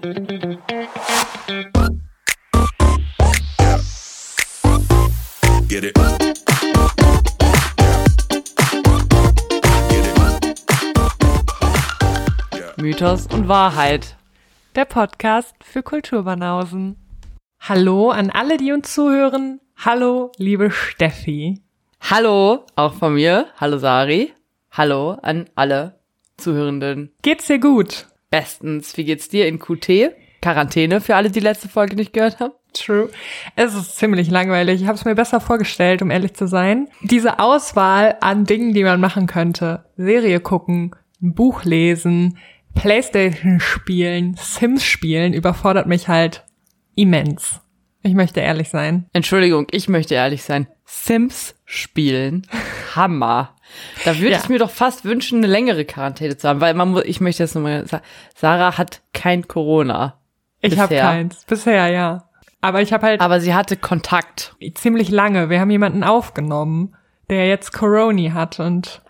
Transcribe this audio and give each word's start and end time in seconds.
Get 0.00 0.16
it. 5.84 5.94
Mythos 12.78 13.26
und 13.26 13.48
Wahrheit. 13.48 14.16
Der 14.74 14.86
Podcast 14.86 15.54
für 15.62 15.82
Kulturbanausen. 15.82 16.96
Hallo 17.60 18.08
an 18.08 18.30
alle, 18.30 18.56
die 18.56 18.72
uns 18.72 18.94
zuhören. 18.94 19.60
Hallo, 19.76 20.32
liebe 20.38 20.70
Steffi. 20.70 21.60
Hallo, 22.00 22.64
auch 22.74 22.94
von 22.94 23.12
mir. 23.14 23.48
Hallo 23.58 23.76
Sari. 23.76 24.32
Hallo 24.72 25.18
an 25.20 25.50
alle 25.56 26.00
Zuhörenden. 26.38 27.12
Geht's 27.20 27.48
dir 27.48 27.58
gut? 27.58 28.06
Bestens. 28.30 28.96
Wie 28.96 29.04
geht's 29.04 29.28
dir 29.28 29.46
in 29.46 29.58
QT? 29.58 30.12
Quarantäne 30.40 31.00
für 31.00 31.16
alle, 31.16 31.30
die 31.30 31.40
letzte 31.40 31.68
Folge 31.68 31.96
nicht 31.96 32.12
gehört 32.12 32.40
haben. 32.40 32.54
True. 32.72 33.10
Es 33.56 33.74
ist 33.74 33.96
ziemlich 33.96 34.30
langweilig. 34.30 34.80
Ich 34.80 34.86
habe 34.86 34.96
es 34.96 35.04
mir 35.04 35.14
besser 35.14 35.40
vorgestellt, 35.40 36.02
um 36.02 36.10
ehrlich 36.10 36.34
zu 36.34 36.46
sein. 36.46 36.88
Diese 37.02 37.40
Auswahl 37.40 38.16
an 38.20 38.44
Dingen, 38.44 38.72
die 38.72 38.84
man 38.84 39.00
machen 39.00 39.26
könnte. 39.26 39.84
Serie 39.96 40.40
gucken, 40.40 40.94
ein 41.20 41.34
Buch 41.34 41.64
lesen, 41.64 42.38
Playstation 42.74 43.60
spielen, 43.60 44.36
Sims 44.38 44.84
spielen, 44.84 45.34
überfordert 45.34 45.86
mich 45.86 46.08
halt 46.08 46.44
immens. 46.94 47.60
Ich 48.02 48.14
möchte 48.14 48.40
ehrlich 48.40 48.68
sein. 48.70 49.06
Entschuldigung, 49.12 49.66
ich 49.70 49.88
möchte 49.88 50.14
ehrlich 50.14 50.42
sein. 50.42 50.66
Sims 50.86 51.54
spielen. 51.66 52.46
Hammer. 52.96 53.54
Da 54.04 54.16
würde 54.18 54.32
Ja. 54.32 54.38
ich 54.38 54.48
mir 54.48 54.58
doch 54.58 54.70
fast 54.70 55.04
wünschen, 55.04 55.38
eine 55.38 55.46
längere 55.46 55.84
Quarantäne 55.84 56.36
zu 56.36 56.48
haben, 56.48 56.60
weil 56.60 56.74
man 56.74 56.90
muss, 56.90 57.04
ich 57.04 57.20
möchte 57.20 57.42
jetzt 57.42 57.54
nochmal 57.54 57.86
sagen, 57.86 58.02
Sarah 58.34 58.78
hat 58.78 59.02
kein 59.12 59.46
Corona. 59.46 60.18
Ich 60.60 60.78
habe 60.78 60.96
keins. 60.96 61.44
Bisher, 61.44 61.88
ja. 61.88 62.24
Aber 62.60 62.82
ich 62.82 62.92
habe 62.92 63.06
halt 63.06 63.20
Aber 63.20 63.40
sie 63.40 63.54
hatte 63.54 63.76
Kontakt. 63.76 64.54
ziemlich 64.74 65.10
lange. 65.10 65.48
Wir 65.48 65.60
haben 65.60 65.70
jemanden 65.70 66.02
aufgenommen, 66.04 66.94
der 67.30 67.48
jetzt 67.48 67.72
Corona 67.72 68.32
hat 68.34 68.60
und 68.60 69.02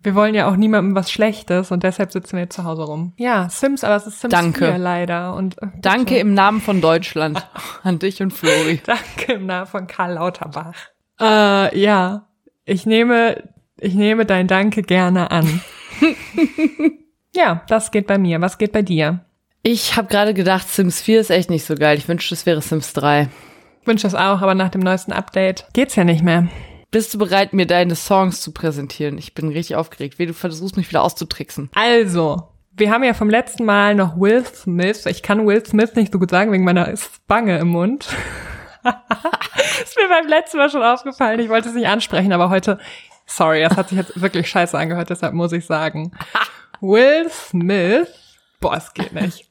wir 0.00 0.14
wollen 0.14 0.34
ja 0.34 0.48
auch 0.48 0.56
niemandem 0.56 0.94
was 0.94 1.10
Schlechtes 1.10 1.72
und 1.72 1.82
deshalb 1.82 2.12
sitzen 2.12 2.34
wir 2.34 2.44
jetzt 2.44 2.54
zu 2.54 2.64
Hause 2.64 2.84
rum. 2.84 3.12
Ja, 3.16 3.48
Sims, 3.50 3.82
aber 3.82 3.96
es 3.96 4.06
ist 4.06 4.20
Sims 4.20 4.32
Danke. 4.32 4.66
4 4.66 4.78
leider. 4.78 5.34
Und 5.34 5.60
äh. 5.60 5.66
Danke 5.80 6.18
im 6.18 6.34
Namen 6.34 6.60
von 6.60 6.80
Deutschland 6.80 7.48
an 7.82 7.98
dich 7.98 8.22
und 8.22 8.32
Flori. 8.32 8.80
Danke 8.86 9.32
im 9.34 9.46
Namen 9.46 9.66
von 9.66 9.86
Karl 9.86 10.14
Lauterbach. 10.14 10.74
Äh, 11.20 11.78
ja, 11.78 12.28
ich 12.64 12.86
nehme, 12.86 13.42
ich 13.76 13.94
nehme 13.94 14.24
dein 14.24 14.46
Danke 14.46 14.82
gerne 14.82 15.32
an. 15.32 15.60
ja, 17.34 17.62
das 17.66 17.90
geht 17.90 18.06
bei 18.06 18.18
mir. 18.18 18.40
Was 18.40 18.58
geht 18.58 18.72
bei 18.72 18.82
dir? 18.82 19.24
Ich 19.62 19.96
habe 19.96 20.06
gerade 20.06 20.32
gedacht, 20.32 20.68
Sims 20.68 21.02
4 21.02 21.20
ist 21.20 21.30
echt 21.30 21.50
nicht 21.50 21.64
so 21.64 21.74
geil. 21.74 21.98
Ich 21.98 22.08
wünschte, 22.08 22.34
es 22.34 22.46
wäre 22.46 22.62
Sims 22.62 22.92
3. 22.92 23.28
Ich 23.80 23.86
wünsche 23.86 24.04
das 24.04 24.14
auch, 24.14 24.42
aber 24.42 24.54
nach 24.54 24.68
dem 24.68 24.82
neuesten 24.82 25.12
Update 25.12 25.66
geht's 25.72 25.96
ja 25.96 26.04
nicht 26.04 26.22
mehr. 26.22 26.46
Bist 26.90 27.12
du 27.12 27.18
bereit, 27.18 27.52
mir 27.52 27.66
deine 27.66 27.94
Songs 27.94 28.40
zu 28.40 28.52
präsentieren? 28.52 29.18
Ich 29.18 29.34
bin 29.34 29.48
richtig 29.48 29.76
aufgeregt. 29.76 30.18
Wie 30.18 30.24
du 30.24 30.32
versuchst, 30.32 30.78
mich 30.78 30.88
wieder 30.88 31.02
auszutricksen. 31.02 31.68
Also, 31.74 32.48
wir 32.72 32.90
haben 32.90 33.04
ja 33.04 33.12
vom 33.12 33.28
letzten 33.28 33.66
Mal 33.66 33.94
noch 33.94 34.18
Will 34.18 34.42
Smith. 34.46 35.04
Ich 35.04 35.22
kann 35.22 35.46
Will 35.46 35.64
Smith 35.66 35.94
nicht 35.96 36.14
so 36.14 36.18
gut 36.18 36.30
sagen 36.30 36.50
wegen 36.50 36.64
meiner 36.64 36.96
Spange 36.96 37.58
im 37.58 37.68
Mund. 37.68 38.08
ist 39.82 39.96
mir 39.96 40.08
beim 40.08 40.28
letzten 40.28 40.56
Mal 40.56 40.70
schon 40.70 40.82
aufgefallen. 40.82 41.40
Ich 41.40 41.50
wollte 41.50 41.68
es 41.68 41.74
nicht 41.74 41.88
ansprechen, 41.88 42.32
aber 42.32 42.48
heute, 42.48 42.78
sorry, 43.26 43.60
das 43.60 43.76
hat 43.76 43.90
sich 43.90 43.98
jetzt 43.98 44.18
wirklich 44.18 44.48
scheiße 44.48 44.78
angehört, 44.78 45.10
deshalb 45.10 45.34
muss 45.34 45.52
ich 45.52 45.66
sagen. 45.66 46.12
Will 46.80 47.28
Smith, 47.28 48.08
boah, 48.60 48.76
es 48.76 48.94
geht 48.94 49.12
nicht. 49.12 49.46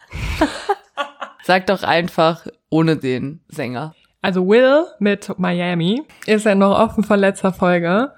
Sag 1.43 1.67
doch 1.67 1.83
einfach 1.83 2.47
ohne 2.69 2.97
den 2.97 3.41
Sänger. 3.47 3.93
Also 4.22 4.48
Will 4.48 4.86
mit 5.00 5.38
Miami 5.38 6.04
ist 6.26 6.46
ja 6.46 6.56
noch 6.56 6.78
offen 6.78 7.04
von 7.04 7.20
letzter 7.20 7.54
Folge. 7.54 8.14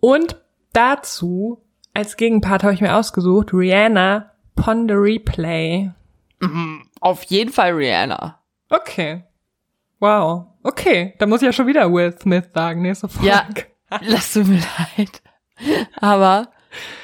Und 0.00 0.36
dazu, 0.72 1.64
als 1.94 2.16
Gegenpart 2.16 2.62
habe 2.62 2.74
ich 2.74 2.80
mir 2.80 2.96
ausgesucht, 2.96 3.52
Rihanna 3.52 4.30
Pon 4.54 4.88
the 4.88 4.94
Replay. 4.94 5.90
Auf 7.00 7.22
jeden 7.24 7.52
Fall 7.52 7.72
Rihanna. 7.72 8.38
Okay. 8.68 9.24
Wow. 10.00 10.46
Okay, 10.62 11.14
da 11.18 11.26
muss 11.26 11.42
ich 11.42 11.46
ja 11.46 11.52
schon 11.52 11.66
wieder 11.66 11.92
Will 11.92 12.16
Smith 12.18 12.46
sagen, 12.52 12.82
nächste 12.82 13.08
Folge. 13.08 13.28
Ja, 13.28 13.46
lass 14.00 14.32
du 14.32 14.44
mir 14.44 14.62
leid. 14.96 15.22
Aber 15.96 16.48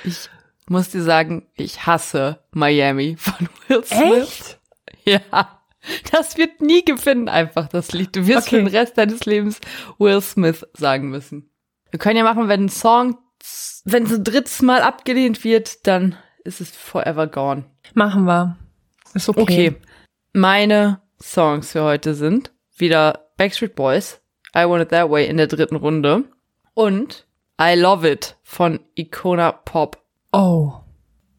ich 0.04 0.28
muss 0.68 0.90
dir 0.90 1.02
sagen, 1.02 1.46
ich 1.54 1.86
hasse 1.86 2.40
Miami 2.52 3.16
von 3.16 3.48
Will 3.68 3.84
Smith. 3.84 4.58
Echt? 5.04 5.22
Ja. 5.32 5.57
Das 6.12 6.36
wird 6.36 6.60
nie 6.60 6.84
gewinnen, 6.84 7.28
einfach 7.28 7.68
das 7.68 7.92
Lied. 7.92 8.14
Du 8.16 8.26
wirst 8.26 8.48
Okay. 8.48 8.56
für 8.56 8.64
den 8.64 8.76
Rest 8.76 8.98
deines 8.98 9.24
Lebens 9.26 9.60
Will 9.98 10.20
Smith 10.20 10.66
sagen 10.74 11.08
müssen. 11.10 11.50
Wir 11.90 11.98
können 11.98 12.16
ja 12.16 12.24
machen, 12.24 12.48
wenn 12.48 12.64
ein 12.66 12.68
Song, 12.68 13.16
wenn 13.84 14.04
es 14.04 14.12
ein 14.12 14.24
drittes 14.24 14.60
Mal 14.62 14.82
abgelehnt 14.82 15.44
wird, 15.44 15.86
dann 15.86 16.16
ist 16.44 16.60
es 16.60 16.70
forever 16.70 17.26
gone. 17.26 17.64
Machen 17.94 18.24
wir. 18.24 18.56
Ist 19.14 19.28
okay. 19.28 19.40
Okay. 19.40 19.76
Meine 20.32 21.00
Songs 21.22 21.72
für 21.72 21.82
heute 21.82 22.14
sind 22.14 22.52
wieder 22.76 23.28
Backstreet 23.36 23.74
Boys, 23.74 24.20
I 24.54 24.64
Want 24.68 24.82
It 24.82 24.90
That 24.90 25.10
Way 25.10 25.26
in 25.28 25.36
der 25.38 25.46
dritten 25.46 25.76
Runde 25.76 26.24
und 26.74 27.26
I 27.60 27.74
Love 27.74 28.08
It 28.10 28.36
von 28.42 28.80
Icona 28.94 29.52
Pop. 29.52 30.02
Oh. 30.32 30.72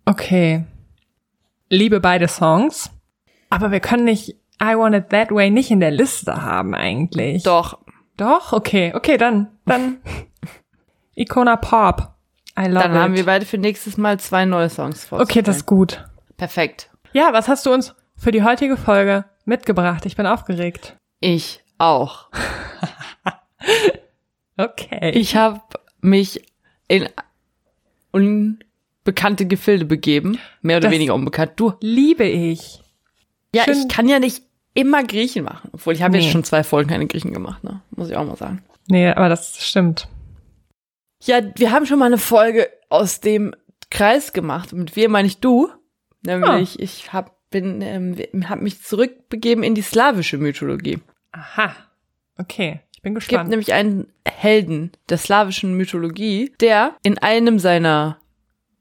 Okay. 0.06 0.66
Liebe 1.70 2.00
beide 2.00 2.28
Songs. 2.28 2.90
Aber 3.52 3.72
wir 3.72 3.80
können 3.80 4.06
nicht 4.06 4.36
I 4.62 4.76
Want 4.76 4.96
It 4.96 5.10
That 5.10 5.32
Way 5.32 5.50
nicht 5.52 5.72
in 5.72 5.80
der 5.80 5.92
Liste 5.92 6.42
haben 6.42 6.74
eigentlich. 6.76 7.44
Doch, 7.44 7.80
Doch? 8.18 8.52
Okay. 8.54 8.92
Okay, 8.96 9.18
dann, 9.18 9.48
dann 9.66 10.00
Icona 11.16 11.56
Pop. 11.56 12.14
I 12.58 12.64
love 12.66 12.84
dann 12.84 12.92
it. 12.94 12.98
haben 12.98 13.16
wir 13.16 13.26
beide 13.26 13.46
für 13.46 13.58
nächstes 13.58 13.98
Mal 13.98 14.20
zwei 14.20 14.46
neue 14.46 14.70
Songs 14.70 15.06
vor. 15.06 15.22
okay, 15.22 15.42
das 15.42 15.58
ist 15.58 15.66
gut. 15.66 16.04
Perfekt. 16.38 16.90
Ja, 17.14 17.32
was 17.34 17.48
hast 17.48 17.66
du 17.66 17.72
uns 17.74 17.96
für 18.18 18.32
die 18.32 18.44
heutige 18.44 18.76
Folge 18.78 19.26
mitgebracht? 19.46 20.06
Ich 20.06 20.16
bin 20.18 20.26
aufgeregt. 20.26 20.96
Ich 21.22 21.62
auch. 21.78 22.30
Okay. 24.58 25.12
Ich 25.12 25.36
habe 25.38 25.62
mich 26.02 26.44
in 26.90 27.08
unbekannte 28.12 29.46
Gefilde 29.46 29.86
begeben, 29.86 30.38
mehr 30.62 30.78
oder 30.78 30.88
Das- 30.88 30.94
weniger 30.94 31.16
unbekannt. 31.16 31.54
Du, 31.56 31.74
liebe 31.80 32.26
ich. 32.26 32.82
ja, 33.56 33.64
schön- 33.64 33.78
ich 33.78 33.88
kann 33.88 34.08
ja 34.10 34.20
nicht 34.20 34.44
immer 34.74 35.04
Griechen 35.04 35.44
machen, 35.44 35.70
obwohl 35.74 35.94
ich 35.94 36.02
habe 36.02 36.18
Nee. 36.18 36.24
jetzt 36.24 36.32
schon 36.32 36.44
zwei 36.44 36.64
Folgen 36.64 36.90
keine 36.90 37.08
Griechen 37.08 37.34
gemacht, 37.34 37.64
ne? 37.64 37.82
Muss 37.96 38.10
ich 38.10 38.16
auch 38.16 38.26
mal 38.26 38.36
sagen. 38.38 38.64
Nee, 38.88 39.10
aber 39.10 39.30
das 39.30 39.62
stimmt. 39.64 40.08
Ja, 41.24 41.42
wir 41.56 41.72
haben 41.72 41.86
schon 41.86 42.00
mal 42.00 42.06
eine 42.06 42.18
Folge 42.18 42.70
aus 42.90 43.20
dem 43.20 43.54
Kreis 43.92 44.34
gemacht. 44.34 44.72
Mit 44.74 44.96
wir 44.96 45.10
meine 45.10 45.28
ich 45.28 45.40
du. 45.40 45.70
Nämlich, 46.26 46.80
ich 46.80 47.12
hab, 47.14 47.36
bin, 47.50 47.82
ähm, 47.82 48.18
hab 48.50 48.62
mich 48.62 48.82
zurückbegeben 48.84 49.64
in 49.64 49.76
die 49.76 49.82
slawische 49.82 50.38
Mythologie. 50.38 51.00
Aha. 51.32 51.76
Okay, 52.38 52.80
ich 52.96 53.02
bin 53.02 53.16
Es 53.16 53.24
gibt 53.24 53.30
gespannt. 53.32 53.50
nämlich 53.50 53.74
einen 53.74 54.08
Helden 54.28 54.92
der 55.10 55.18
slawischen 55.18 55.74
Mythologie, 55.76 56.54
der 56.62 56.96
in 57.04 57.18
einem 57.18 57.60
seiner, 57.60 58.18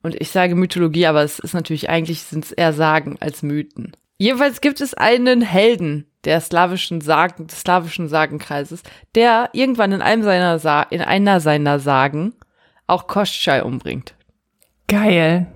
und 0.03 0.15
ich 0.21 0.31
sage 0.31 0.55
Mythologie, 0.55 1.07
aber 1.07 1.23
es 1.23 1.39
ist 1.39 1.55
natürlich 1.55 1.89
eigentlich 1.91 2.23
sind 2.23 2.45
es 2.45 2.53
eher 2.53 2.73
Sagen 2.73 3.17
als 3.21 3.43
Mythen. 3.43 3.97
Jedenfalls 4.19 4.61
gibt 4.61 4.81
es 4.81 4.95
einen 4.95 5.41
Helden 5.41 6.07
der 6.25 6.41
slawischen 6.41 7.01
Sagen, 7.01 7.47
des 7.47 7.61
slawischen 7.61 8.09
Sagenkreises, 8.09 8.83
der 9.15 9.51
irgendwann 9.53 9.93
in 9.93 10.03
einem 10.03 10.25
seiner 10.25 10.59
Sa 10.59 10.83
in 10.83 11.01
einer 11.01 11.41
seiner 11.41 11.79
Sagen 11.79 12.35
auch 12.89 13.07
Koschai 13.07 13.63
umbringt. 13.63 14.15
Geil. 14.89 15.47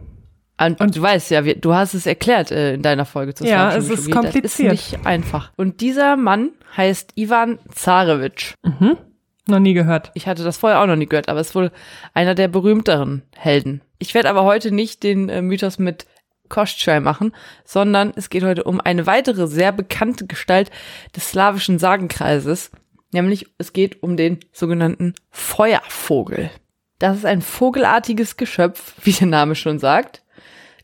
Und, 0.60 0.80
und 0.80 0.96
du 0.96 1.02
weißt 1.02 1.30
ja, 1.30 1.44
wir, 1.44 1.56
du 1.56 1.74
hast 1.74 1.94
es 1.94 2.06
erklärt 2.06 2.52
äh, 2.52 2.74
in 2.74 2.82
deiner 2.82 3.04
Folge 3.04 3.34
zur 3.34 3.46
Ja, 3.46 3.74
es 3.74 3.90
ist 3.90 4.10
kompliziert. 4.10 4.44
Das 4.44 4.80
ist 4.80 4.92
nicht 4.92 5.06
einfach. 5.06 5.50
Und 5.56 5.80
dieser 5.80 6.16
Mann 6.16 6.50
heißt 6.76 7.12
Ivan 7.16 7.58
Zarewitsch. 7.74 8.54
Noch 9.48 9.58
nie 9.58 9.74
gehört. 9.74 10.12
Ich 10.14 10.28
hatte 10.28 10.44
das 10.44 10.58
vorher 10.58 10.80
auch 10.80 10.86
noch 10.86 10.94
nie 10.94 11.06
gehört, 11.06 11.28
aber 11.28 11.40
es 11.40 11.48
ist 11.48 11.54
wohl 11.56 11.72
einer 12.14 12.36
der 12.36 12.46
berühmteren 12.46 13.22
Helden. 13.34 13.80
Ich 13.98 14.14
werde 14.14 14.30
aber 14.30 14.44
heute 14.44 14.70
nicht 14.70 15.02
den 15.02 15.28
äh, 15.28 15.42
Mythos 15.42 15.80
mit 15.80 16.06
Koschai 16.52 17.00
machen, 17.00 17.34
sondern 17.64 18.12
es 18.14 18.30
geht 18.30 18.44
heute 18.44 18.64
um 18.64 18.80
eine 18.80 19.06
weitere 19.06 19.48
sehr 19.48 19.72
bekannte 19.72 20.26
Gestalt 20.26 20.70
des 21.16 21.30
slawischen 21.30 21.78
Sagenkreises, 21.78 22.70
nämlich 23.10 23.46
es 23.58 23.72
geht 23.72 24.02
um 24.02 24.16
den 24.16 24.38
sogenannten 24.52 25.14
Feuervogel. 25.30 26.50
Das 26.98 27.16
ist 27.16 27.26
ein 27.26 27.42
vogelartiges 27.42 28.36
Geschöpf, 28.36 28.94
wie 29.02 29.12
der 29.12 29.26
Name 29.26 29.54
schon 29.54 29.78
sagt, 29.78 30.22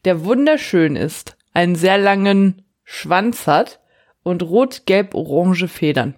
der 0.05 0.25
wunderschön 0.25 0.97
ist, 0.97 1.37
einen 1.53 1.77
sehr 1.77 1.99
langen 1.99 2.65
Schwanz 2.83 3.47
hat 3.47 3.79
und 4.23 4.43
rot-gelb-orange 4.43 5.69
Federn. 5.69 6.15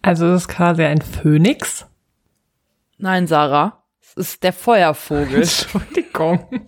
Also 0.00 0.26
das 0.26 0.42
ist 0.42 0.48
quasi 0.48 0.82
ein 0.82 1.02
Phönix. 1.02 1.86
Nein, 2.96 3.26
Sarah, 3.26 3.84
es 4.00 4.14
ist 4.14 4.42
der 4.42 4.52
Feuervogel. 4.54 5.36
Entschuldigung. 5.42 6.64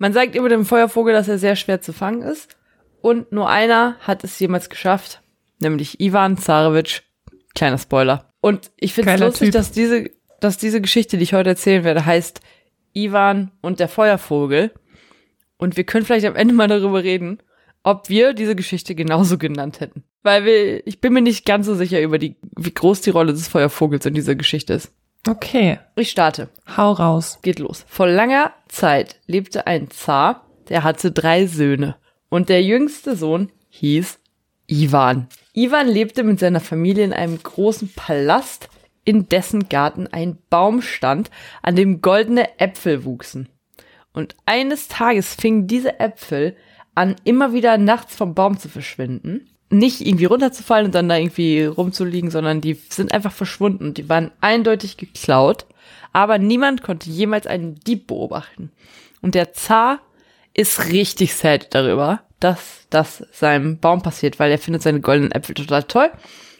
Man 0.00 0.14
sagt 0.14 0.34
über 0.34 0.48
den 0.48 0.64
Feuervogel, 0.64 1.12
dass 1.12 1.28
er 1.28 1.38
sehr 1.38 1.56
schwer 1.56 1.82
zu 1.82 1.92
fangen 1.92 2.22
ist 2.22 2.56
Und 3.02 3.32
nur 3.32 3.50
einer 3.50 3.96
hat 4.00 4.24
es 4.24 4.38
jemals 4.40 4.70
geschafft, 4.70 5.20
nämlich 5.60 6.00
Ivan 6.00 6.38
Zarevich. 6.38 7.02
Kleiner 7.54 7.76
Spoiler. 7.76 8.32
Und 8.40 8.70
ich 8.76 8.94
finde 8.94 9.12
es 9.12 9.20
lustig, 9.20 9.48
Typ. 9.48 9.52
dass 9.52 9.72
diese, 9.72 10.10
dass 10.40 10.56
diese 10.56 10.80
Geschichte, 10.80 11.18
die 11.18 11.24
ich 11.24 11.34
heute 11.34 11.50
erzählen 11.50 11.84
werde, 11.84 12.06
heißt 12.06 12.40
Ivan 12.94 13.50
und 13.60 13.78
der 13.78 13.88
Feuervogel. 13.88 14.72
Und 15.58 15.76
wir 15.76 15.84
können 15.84 16.06
vielleicht 16.06 16.24
am 16.24 16.36
Ende 16.36 16.54
mal 16.54 16.68
darüber 16.68 17.04
reden, 17.04 17.38
ob 17.82 18.08
wir 18.08 18.32
diese 18.32 18.56
Geschichte 18.56 18.94
genauso 18.94 19.36
genannt 19.36 19.80
hätten. 19.80 20.04
Weil 20.22 20.46
wir, 20.46 20.86
ich 20.86 21.02
bin 21.02 21.12
mir 21.12 21.20
nicht 21.20 21.44
ganz 21.44 21.66
so 21.66 21.74
sicher 21.74 22.00
über 22.00 22.18
die, 22.18 22.36
wie 22.56 22.72
groß 22.72 23.02
die 23.02 23.10
Rolle 23.10 23.32
des 23.32 23.48
Feuervogels 23.48 24.06
in 24.06 24.14
dieser 24.14 24.34
Geschichte 24.34 24.72
ist. 24.72 24.92
Okay, 25.28 25.78
Ich 25.96 26.10
starte. 26.10 26.48
hau 26.76 26.92
raus. 26.92 27.38
Geht 27.42 27.58
los. 27.58 27.84
Vor 27.88 28.06
langer 28.06 28.52
Zeit 28.68 29.20
lebte 29.26 29.66
ein 29.66 29.90
Zar, 29.90 30.46
der 30.68 30.82
hatte 30.82 31.12
drei 31.12 31.46
Söhne. 31.46 31.96
Und 32.30 32.48
der 32.48 32.62
jüngste 32.62 33.16
Sohn 33.16 33.52
hieß 33.68 34.18
Ivan. 34.66 35.28
Ivan 35.52 35.88
lebte 35.88 36.22
mit 36.22 36.38
seiner 36.40 36.60
Familie 36.60 37.04
in 37.04 37.12
einem 37.12 37.42
großen 37.42 37.92
Palast, 37.94 38.68
in 39.04 39.28
dessen 39.28 39.68
Garten 39.68 40.06
ein 40.06 40.38
Baum 40.48 40.80
stand, 40.80 41.30
an 41.62 41.76
dem 41.76 42.00
goldene 42.00 42.58
Äpfel 42.58 43.04
wuchsen. 43.04 43.48
Und 44.12 44.36
eines 44.46 44.88
Tages 44.88 45.34
fingen 45.34 45.66
diese 45.66 46.00
Äpfel 46.00 46.56
an, 46.94 47.16
immer 47.24 47.52
wieder 47.52 47.76
nachts 47.78 48.16
vom 48.16 48.34
Baum 48.34 48.58
zu 48.58 48.68
verschwinden. 48.68 49.49
Nicht 49.70 50.00
irgendwie 50.00 50.24
runterzufallen 50.24 50.86
und 50.86 50.94
dann 50.94 51.08
da 51.08 51.16
irgendwie 51.16 51.64
rumzuliegen, 51.64 52.30
sondern 52.30 52.60
die 52.60 52.74
sind 52.74 53.12
einfach 53.12 53.32
verschwunden. 53.32 53.94
Die 53.94 54.08
waren 54.08 54.32
eindeutig 54.40 54.96
geklaut. 54.96 55.66
Aber 56.12 56.38
niemand 56.38 56.82
konnte 56.82 57.08
jemals 57.08 57.46
einen 57.46 57.76
Dieb 57.80 58.08
beobachten. 58.08 58.72
Und 59.22 59.34
der 59.34 59.52
Zar 59.52 60.00
ist 60.54 60.88
richtig 60.88 61.34
sad 61.34 61.74
darüber, 61.74 62.22
dass 62.40 62.86
das 62.90 63.24
seinem 63.32 63.78
Baum 63.78 64.02
passiert, 64.02 64.38
weil 64.38 64.50
er 64.50 64.58
findet 64.58 64.82
seine 64.82 65.00
goldenen 65.00 65.32
Äpfel 65.32 65.54
total 65.54 65.84
toll. 65.84 66.10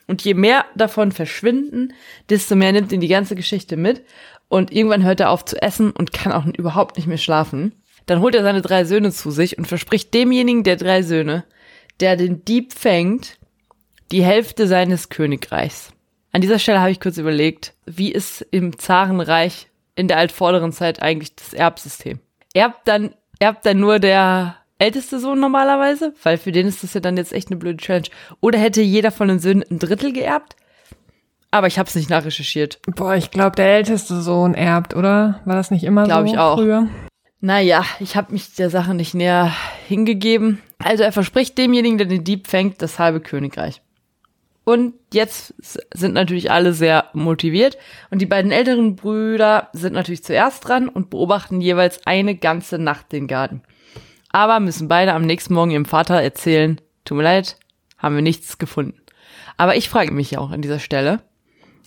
Und 0.06 0.22
je 0.22 0.34
mehr 0.34 0.64
davon 0.74 1.12
verschwinden, 1.12 1.92
desto 2.28 2.56
mehr 2.56 2.72
nimmt 2.72 2.92
ihn 2.92 3.00
die 3.00 3.08
ganze 3.08 3.34
Geschichte 3.34 3.76
mit. 3.76 4.02
Und 4.48 4.72
irgendwann 4.72 5.04
hört 5.04 5.20
er 5.20 5.30
auf 5.30 5.44
zu 5.44 5.60
essen 5.60 5.92
und 5.92 6.12
kann 6.12 6.32
auch 6.32 6.46
überhaupt 6.46 6.96
nicht 6.96 7.06
mehr 7.06 7.18
schlafen. 7.18 7.72
Dann 8.06 8.20
holt 8.20 8.34
er 8.34 8.42
seine 8.42 8.62
drei 8.62 8.84
Söhne 8.84 9.12
zu 9.12 9.30
sich 9.30 9.56
und 9.58 9.66
verspricht 9.66 10.12
demjenigen 10.12 10.64
der 10.64 10.76
drei 10.76 11.02
Söhne, 11.02 11.44
der 12.00 12.16
den 12.16 12.44
Dieb 12.44 12.72
fängt, 12.72 13.38
die 14.10 14.22
Hälfte 14.22 14.66
seines 14.66 15.08
Königreichs. 15.08 15.92
An 16.32 16.40
dieser 16.40 16.58
Stelle 16.58 16.80
habe 16.80 16.90
ich 16.90 17.00
kurz 17.00 17.18
überlegt, 17.18 17.74
wie 17.86 18.12
ist 18.12 18.42
im 18.50 18.78
Zarenreich 18.78 19.68
in 19.96 20.08
der 20.08 20.18
altvorderen 20.18 20.72
Zeit 20.72 21.02
eigentlich 21.02 21.34
das 21.34 21.52
Erbsystem? 21.52 22.20
Erbt 22.54 22.86
dann, 22.86 23.14
erbt 23.38 23.66
dann 23.66 23.80
nur 23.80 23.98
der 23.98 24.56
älteste 24.78 25.18
Sohn 25.18 25.40
normalerweise? 25.40 26.14
Weil 26.22 26.38
für 26.38 26.52
den 26.52 26.66
ist 26.66 26.82
das 26.82 26.94
ja 26.94 27.00
dann 27.00 27.16
jetzt 27.16 27.32
echt 27.32 27.48
eine 27.50 27.58
blöde 27.58 27.78
Challenge. 27.78 28.08
Oder 28.40 28.58
hätte 28.58 28.80
jeder 28.80 29.10
von 29.10 29.28
den 29.28 29.38
Söhnen 29.38 29.64
ein 29.70 29.78
Drittel 29.78 30.12
geerbt? 30.12 30.56
Aber 31.50 31.66
ich 31.66 31.78
habe 31.78 31.88
es 31.88 31.96
nicht 31.96 32.10
nachrecherchiert. 32.10 32.78
Boah, 32.86 33.14
ich 33.14 33.32
glaube, 33.32 33.56
der 33.56 33.66
älteste 33.66 34.20
Sohn 34.20 34.54
erbt, 34.54 34.94
oder? 34.94 35.40
War 35.44 35.56
das 35.56 35.72
nicht 35.72 35.82
immer 35.82 36.04
Glaub 36.04 36.26
so 36.26 36.32
ich 36.32 36.38
auch. 36.38 36.56
früher? 36.56 36.88
Naja, 37.40 37.84
ich 37.98 38.16
habe 38.16 38.32
mich 38.32 38.54
der 38.54 38.70
Sache 38.70 38.94
nicht 38.94 39.14
näher 39.14 39.52
hingegeben. 39.88 40.60
Also 40.82 41.02
er 41.02 41.12
verspricht 41.12 41.58
demjenigen, 41.58 41.98
der 41.98 42.06
den 42.06 42.24
Dieb 42.24 42.46
fängt, 42.46 42.80
das 42.82 42.98
halbe 42.98 43.20
Königreich. 43.20 43.82
Und 44.64 44.94
jetzt 45.12 45.54
sind 45.92 46.14
natürlich 46.14 46.50
alle 46.50 46.72
sehr 46.72 47.06
motiviert. 47.12 47.76
Und 48.10 48.20
die 48.20 48.26
beiden 48.26 48.52
älteren 48.52 48.96
Brüder 48.96 49.68
sind 49.72 49.94
natürlich 49.94 50.22
zuerst 50.22 50.66
dran 50.66 50.88
und 50.88 51.10
beobachten 51.10 51.60
jeweils 51.60 52.06
eine 52.06 52.34
ganze 52.34 52.78
Nacht 52.78 53.12
den 53.12 53.26
Garten. 53.26 53.62
Aber 54.30 54.60
müssen 54.60 54.88
beide 54.88 55.12
am 55.12 55.22
nächsten 55.22 55.54
Morgen 55.54 55.72
ihrem 55.72 55.86
Vater 55.86 56.22
erzählen, 56.22 56.80
tut 57.04 57.16
mir 57.16 57.24
leid, 57.24 57.56
haben 57.98 58.14
wir 58.14 58.22
nichts 58.22 58.58
gefunden. 58.58 59.00
Aber 59.56 59.76
ich 59.76 59.88
frage 59.88 60.12
mich 60.12 60.30
ja 60.30 60.38
auch 60.38 60.50
an 60.50 60.62
dieser 60.62 60.78
Stelle, 60.78 61.20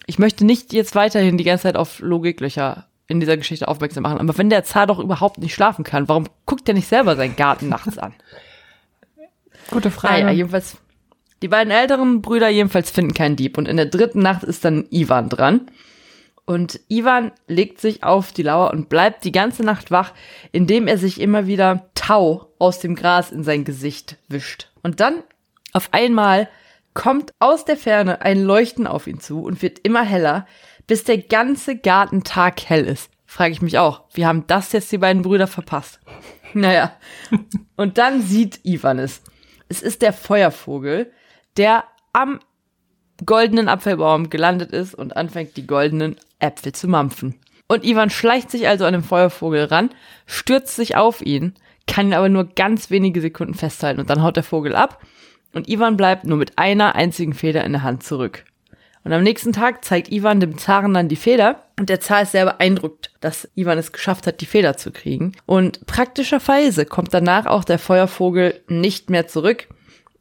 ich 0.05 0.19
möchte 0.19 0.45
nicht 0.45 0.73
jetzt 0.73 0.95
weiterhin 0.95 1.37
die 1.37 1.45
ganze 1.45 1.63
Zeit 1.63 1.77
auf 1.77 1.99
Logiklöcher 1.99 2.87
in 3.07 3.19
dieser 3.19 3.37
Geschichte 3.37 3.67
aufmerksam 3.67 4.03
machen. 4.03 4.19
Aber 4.19 4.37
wenn 4.37 4.49
der 4.49 4.65
Zar 4.65 4.87
doch 4.87 4.99
überhaupt 4.99 5.37
nicht 5.37 5.53
schlafen 5.53 5.85
kann, 5.85 6.09
warum 6.09 6.27
guckt 6.45 6.67
er 6.67 6.73
nicht 6.73 6.87
selber 6.87 7.15
seinen 7.15 7.35
Garten 7.35 7.69
nachts 7.69 7.97
an? 7.97 8.13
Gute 9.71 9.92
Frage. 9.92 10.24
Naja, 10.24 10.31
jedenfalls, 10.31 10.77
die 11.42 11.48
beiden 11.48 11.71
älteren 11.71 12.21
Brüder 12.21 12.50
jedenfalls 12.50 12.92
finden 12.92 13.13
keinen 13.13 13.36
Dieb. 13.36 13.57
Und 13.57 13.68
in 13.68 13.77
der 13.77 13.88
dritten 13.88 14.19
Nacht 14.19 14.44
ist 14.44 14.63
dann 14.65 14.86
Ivan 14.89 15.30
dran. 15.30 15.69
Und 16.45 16.81
Ivan 16.89 17.31
legt 17.48 17.80
sich 17.80 18.04
auf 18.04 18.33
die 18.33 18.44
Lauer 18.44 18.71
und 18.71 18.89
bleibt 18.89 19.24
die 19.24 19.31
ganze 19.31 19.63
Nacht 19.63 19.92
wach, 19.92 20.12
indem 20.51 20.88
er 20.88 20.98
sich 20.98 21.21
immer 21.21 21.48
wieder 21.48 21.89
Tau 21.95 22.50
aus 22.60 22.80
dem 22.80 22.95
Gras 22.95 23.31
in 23.31 23.44
sein 23.44 23.63
Gesicht 23.63 24.18
wischt. 24.27 24.69
Und 24.81 25.00
dann 25.00 25.24
auf 25.71 25.89
einmal 25.94 26.50
kommt 26.94 27.31
aus 27.39 27.65
der 27.65 27.77
Ferne 27.77 28.21
ein 28.21 28.44
Leuchten 28.44 28.88
auf 28.88 29.07
ihn 29.07 29.19
zu 29.19 29.42
und 29.42 29.62
wird 29.62 29.80
immer 29.80 30.04
heller, 30.04 30.45
bis 30.86 31.06
der 31.06 31.18
ganze 31.18 31.77
Garten 31.77 32.24
taghell 32.24 32.86
ist. 32.86 33.10
Frage 33.25 33.54
ich 33.54 33.62
mich 33.62 33.80
auch, 33.80 34.04
wie 34.13 34.25
haben 34.25 34.45
das 34.48 34.74
jetzt 34.74 34.92
die 34.92 34.98
beiden 34.98 35.21
Brüder 35.21 35.48
verpasst? 35.48 36.00
Naja. 36.56 36.95
Und 37.77 37.98
dann 37.98 38.21
sieht 38.21 38.60
Ivan 38.63 39.00
es. 39.00 39.24
Es 39.73 39.81
ist 39.81 40.03
der 40.03 40.13
Feuervogel, 40.13 41.11
der 41.57 41.83
am 42.13 42.39
goldenen 43.25 43.67
Apfelbaum 43.67 44.29
gelandet 44.29 44.71
ist 44.71 44.93
und 44.93 45.17
anfängt, 45.17 45.57
die 45.57 45.65
goldenen 45.65 46.15
Äpfel 46.37 46.73
zu 46.73 46.87
mampfen. 46.87 47.39
Und 47.67 47.83
Ivan 47.83 48.11
schleicht 48.11 48.51
sich 48.51 48.67
also 48.67 48.85
an 48.85 48.93
den 48.93 49.01
Feuervogel 49.01 49.63
ran, 49.63 49.89
stürzt 50.27 50.75
sich 50.75 50.95
auf 50.95 51.23
ihn, 51.23 51.55
kann 51.87 52.09
ihn 52.09 52.13
aber 52.13 52.29
nur 52.29 52.43
ganz 52.43 52.91
wenige 52.91 53.19
Sekunden 53.19 53.55
festhalten 53.55 53.99
und 53.99 54.11
dann 54.11 54.21
haut 54.21 54.35
der 54.35 54.43
Vogel 54.43 54.75
ab 54.75 55.01
und 55.53 55.67
Ivan 55.67 55.97
bleibt 55.97 56.25
nur 56.25 56.37
mit 56.37 56.59
einer 56.59 56.93
einzigen 56.93 57.33
Feder 57.33 57.63
in 57.63 57.71
der 57.71 57.81
Hand 57.81 58.03
zurück. 58.03 58.45
Und 59.03 59.11
am 59.11 59.23
nächsten 59.23 59.53
Tag 59.53 59.83
zeigt 59.83 60.11
Ivan 60.11 60.39
dem 60.39 60.59
Zaren 60.59 60.93
dann 60.93 61.09
die 61.09 61.15
Feder 61.15 61.62
und 61.79 61.89
der 61.89 61.99
Zar 61.99 62.21
ist 62.21 62.31
sehr 62.33 62.45
beeindruckt, 62.45 63.11
dass 63.19 63.49
Ivan 63.55 63.77
es 63.77 63.91
geschafft 63.91 64.27
hat, 64.27 64.41
die 64.41 64.45
Feder 64.45 64.77
zu 64.77 64.91
kriegen. 64.91 65.33
Und 65.45 65.85
praktischerweise 65.85 66.85
kommt 66.85 67.13
danach 67.13 67.45
auch 67.45 67.63
der 67.63 67.79
Feuervogel 67.79 68.61
nicht 68.67 69.09
mehr 69.09 69.27
zurück 69.27 69.67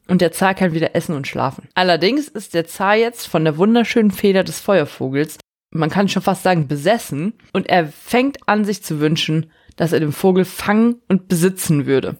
und 0.07 0.21
der 0.21 0.31
Zar 0.31 0.55
kann 0.55 0.73
wieder 0.73 0.95
essen 0.95 1.15
und 1.15 1.27
schlafen. 1.27 1.69
Allerdings 1.75 2.27
ist 2.27 2.53
der 2.53 2.65
Zar 2.65 2.95
jetzt 2.95 3.27
von 3.27 3.43
der 3.43 3.57
wunderschönen 3.57 4.11
Feder 4.11 4.43
des 4.43 4.59
Feuervogels, 4.59 5.37
man 5.71 5.89
kann 5.89 6.07
schon 6.07 6.21
fast 6.21 6.43
sagen, 6.43 6.67
besessen 6.67 7.33
und 7.51 7.67
er 7.67 7.87
fängt 7.87 8.37
an 8.47 8.63
sich 8.63 8.83
zu 8.83 8.99
wünschen, 8.99 9.51
dass 9.75 9.91
er 9.91 9.99
den 9.99 10.11
Vogel 10.11 10.45
fangen 10.45 11.01
und 11.07 11.27
besitzen 11.27 11.85
würde. 11.87 12.17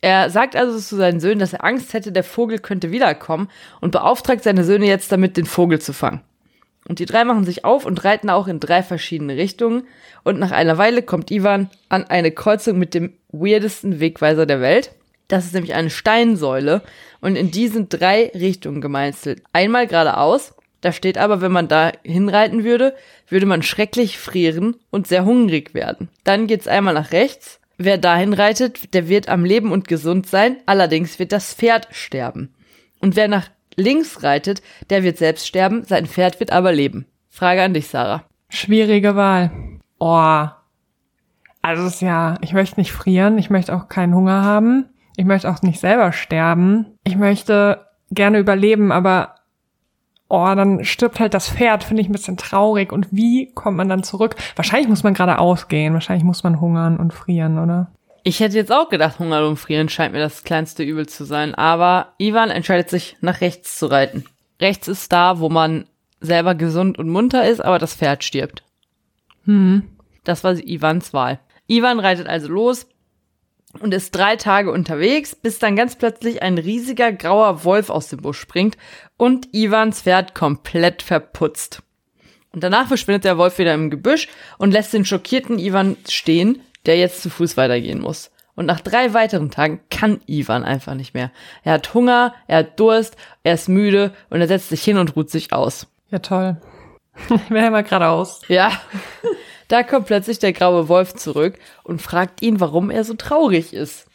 Er 0.00 0.30
sagt 0.30 0.56
also 0.56 0.78
zu 0.78 0.96
seinen 0.96 1.20
Söhnen, 1.20 1.38
dass 1.38 1.52
er 1.52 1.64
Angst 1.64 1.92
hätte, 1.92 2.12
der 2.12 2.24
Vogel 2.24 2.58
könnte 2.58 2.90
wiederkommen 2.90 3.48
und 3.80 3.90
beauftragt 3.90 4.44
seine 4.44 4.64
Söhne 4.64 4.86
jetzt 4.86 5.10
damit, 5.10 5.36
den 5.36 5.46
Vogel 5.46 5.80
zu 5.80 5.92
fangen. 5.92 6.22
Und 6.88 6.98
die 6.98 7.06
drei 7.06 7.24
machen 7.24 7.44
sich 7.44 7.64
auf 7.64 7.84
und 7.84 8.02
reiten 8.04 8.30
auch 8.30 8.48
in 8.48 8.60
drei 8.60 8.82
verschiedene 8.82 9.36
Richtungen. 9.36 9.84
Und 10.24 10.38
nach 10.38 10.50
einer 10.50 10.78
Weile 10.78 11.02
kommt 11.02 11.30
Ivan 11.30 11.70
an 11.88 12.04
eine 12.04 12.32
Kreuzung 12.32 12.78
mit 12.78 12.94
dem 12.94 13.12
weirdesten 13.30 14.00
Wegweiser 14.00 14.46
der 14.46 14.60
Welt. 14.60 14.92
Das 15.28 15.44
ist 15.44 15.52
nämlich 15.52 15.74
eine 15.74 15.90
Steinsäule 15.90 16.82
und 17.20 17.36
in 17.36 17.50
die 17.50 17.68
sind 17.68 17.90
drei 17.90 18.32
Richtungen 18.34 18.80
gemeißelt. 18.80 19.42
Einmal 19.52 19.86
geradeaus, 19.86 20.54
da 20.80 20.92
steht 20.92 21.18
aber, 21.18 21.42
wenn 21.42 21.52
man 21.52 21.68
da 21.68 21.92
hinreiten 22.02 22.64
würde, 22.64 22.94
würde 23.28 23.44
man 23.44 23.62
schrecklich 23.62 24.16
frieren 24.16 24.76
und 24.90 25.06
sehr 25.06 25.26
hungrig 25.26 25.74
werden. 25.74 26.08
Dann 26.24 26.46
geht's 26.46 26.66
einmal 26.66 26.94
nach 26.94 27.12
rechts. 27.12 27.60
Wer 27.76 27.98
dahin 27.98 28.32
reitet, 28.32 28.94
der 28.94 29.08
wird 29.08 29.28
am 29.28 29.44
Leben 29.44 29.70
und 29.70 29.86
gesund 29.86 30.26
sein, 30.26 30.56
allerdings 30.66 31.18
wird 31.18 31.32
das 31.32 31.52
Pferd 31.52 31.88
sterben. 31.90 32.54
Und 33.00 33.14
wer 33.14 33.28
nach 33.28 33.50
links 33.78 34.22
reitet, 34.22 34.62
der 34.90 35.02
wird 35.02 35.18
selbst 35.18 35.46
sterben, 35.46 35.84
sein 35.84 36.06
Pferd 36.06 36.40
wird 36.40 36.52
aber 36.52 36.72
leben. 36.72 37.06
Frage 37.28 37.62
an 37.62 37.74
dich, 37.74 37.88
Sarah. 37.88 38.24
Schwierige 38.48 39.16
Wahl. 39.16 39.50
Oh. 39.98 40.46
Also 41.62 41.84
es 41.84 41.94
ist 41.94 42.02
ja, 42.02 42.36
ich 42.40 42.52
möchte 42.52 42.80
nicht 42.80 42.92
frieren, 42.92 43.38
ich 43.38 43.50
möchte 43.50 43.74
auch 43.74 43.88
keinen 43.88 44.14
Hunger 44.14 44.42
haben, 44.44 44.86
ich 45.16 45.24
möchte 45.24 45.50
auch 45.50 45.60
nicht 45.62 45.80
selber 45.80 46.12
sterben. 46.12 46.86
Ich 47.02 47.16
möchte 47.16 47.84
gerne 48.10 48.38
überleben, 48.38 48.92
aber 48.92 49.34
oh, 50.28 50.54
dann 50.54 50.84
stirbt 50.84 51.18
halt 51.20 51.34
das 51.34 51.50
Pferd, 51.50 51.84
finde 51.84 52.02
ich 52.02 52.08
ein 52.08 52.12
bisschen 52.12 52.36
traurig. 52.36 52.92
Und 52.92 53.08
wie 53.10 53.52
kommt 53.52 53.76
man 53.76 53.88
dann 53.88 54.02
zurück? 54.02 54.36
Wahrscheinlich 54.56 54.88
muss 54.88 55.02
man 55.02 55.14
gerade 55.14 55.38
ausgehen, 55.38 55.94
wahrscheinlich 55.94 56.24
muss 56.24 56.44
man 56.44 56.60
hungern 56.60 56.98
und 56.98 57.12
frieren, 57.12 57.58
oder? 57.58 57.90
Ich 58.28 58.40
hätte 58.40 58.56
jetzt 58.56 58.70
auch 58.70 58.90
gedacht, 58.90 59.18
Hunger 59.18 59.48
und 59.48 59.56
Frieren 59.56 59.88
scheint 59.88 60.12
mir 60.12 60.20
das 60.20 60.44
kleinste 60.44 60.82
Übel 60.82 61.08
zu 61.08 61.24
sein, 61.24 61.54
aber 61.54 62.12
Ivan 62.18 62.50
entscheidet 62.50 62.90
sich, 62.90 63.16
nach 63.22 63.40
rechts 63.40 63.78
zu 63.78 63.86
reiten. 63.86 64.26
Rechts 64.60 64.86
ist 64.86 65.10
da, 65.10 65.38
wo 65.38 65.48
man 65.48 65.86
selber 66.20 66.54
gesund 66.54 66.98
und 66.98 67.08
munter 67.08 67.48
ist, 67.48 67.60
aber 67.60 67.78
das 67.78 67.94
Pferd 67.94 68.22
stirbt. 68.22 68.64
Hm. 69.46 69.84
Das 70.24 70.44
war 70.44 70.52
Ivans 70.52 71.14
Wahl. 71.14 71.40
Ivan 71.68 72.00
reitet 72.00 72.26
also 72.26 72.48
los 72.48 72.86
und 73.80 73.94
ist 73.94 74.14
drei 74.14 74.36
Tage 74.36 74.72
unterwegs, 74.72 75.34
bis 75.34 75.58
dann 75.58 75.74
ganz 75.74 75.96
plötzlich 75.96 76.42
ein 76.42 76.58
riesiger 76.58 77.12
grauer 77.12 77.64
Wolf 77.64 77.88
aus 77.88 78.08
dem 78.08 78.20
Busch 78.20 78.40
springt 78.40 78.76
und 79.16 79.48
Ivans 79.54 80.02
Pferd 80.02 80.34
komplett 80.34 81.00
verputzt. 81.00 81.82
Und 82.52 82.62
danach 82.62 82.88
verschwindet 82.88 83.24
der 83.24 83.38
Wolf 83.38 83.58
wieder 83.58 83.72
im 83.72 83.88
Gebüsch 83.88 84.28
und 84.58 84.72
lässt 84.72 84.92
den 84.92 85.06
schockierten 85.06 85.58
Ivan 85.58 85.96
stehen, 86.06 86.60
der 86.86 86.96
jetzt 86.96 87.22
zu 87.22 87.30
Fuß 87.30 87.56
weitergehen 87.56 88.00
muss. 88.00 88.30
Und 88.54 88.66
nach 88.66 88.80
drei 88.80 89.14
weiteren 89.14 89.50
Tagen 89.50 89.80
kann 89.88 90.20
Ivan 90.26 90.64
einfach 90.64 90.94
nicht 90.94 91.14
mehr. 91.14 91.30
Er 91.62 91.74
hat 91.74 91.94
Hunger, 91.94 92.34
er 92.48 92.58
hat 92.58 92.80
Durst, 92.80 93.16
er 93.44 93.54
ist 93.54 93.68
müde 93.68 94.12
und 94.30 94.40
er 94.40 94.48
setzt 94.48 94.68
sich 94.68 94.82
hin 94.82 94.98
und 94.98 95.14
ruht 95.14 95.30
sich 95.30 95.52
aus. 95.52 95.86
Ja, 96.10 96.18
toll. 96.18 96.56
Ich 97.30 97.50
will 97.50 97.62
ja 97.62 97.70
mal 97.70 97.84
geradeaus. 97.84 98.40
Ja. 98.48 98.72
Da 99.68 99.82
kommt 99.82 100.06
plötzlich 100.06 100.38
der 100.38 100.52
graue 100.52 100.88
Wolf 100.88 101.14
zurück 101.14 101.54
und 101.84 102.00
fragt 102.00 102.42
ihn, 102.42 102.58
warum 102.58 102.90
er 102.90 103.04
so 103.04 103.14
traurig 103.14 103.74
ist. 103.74 104.06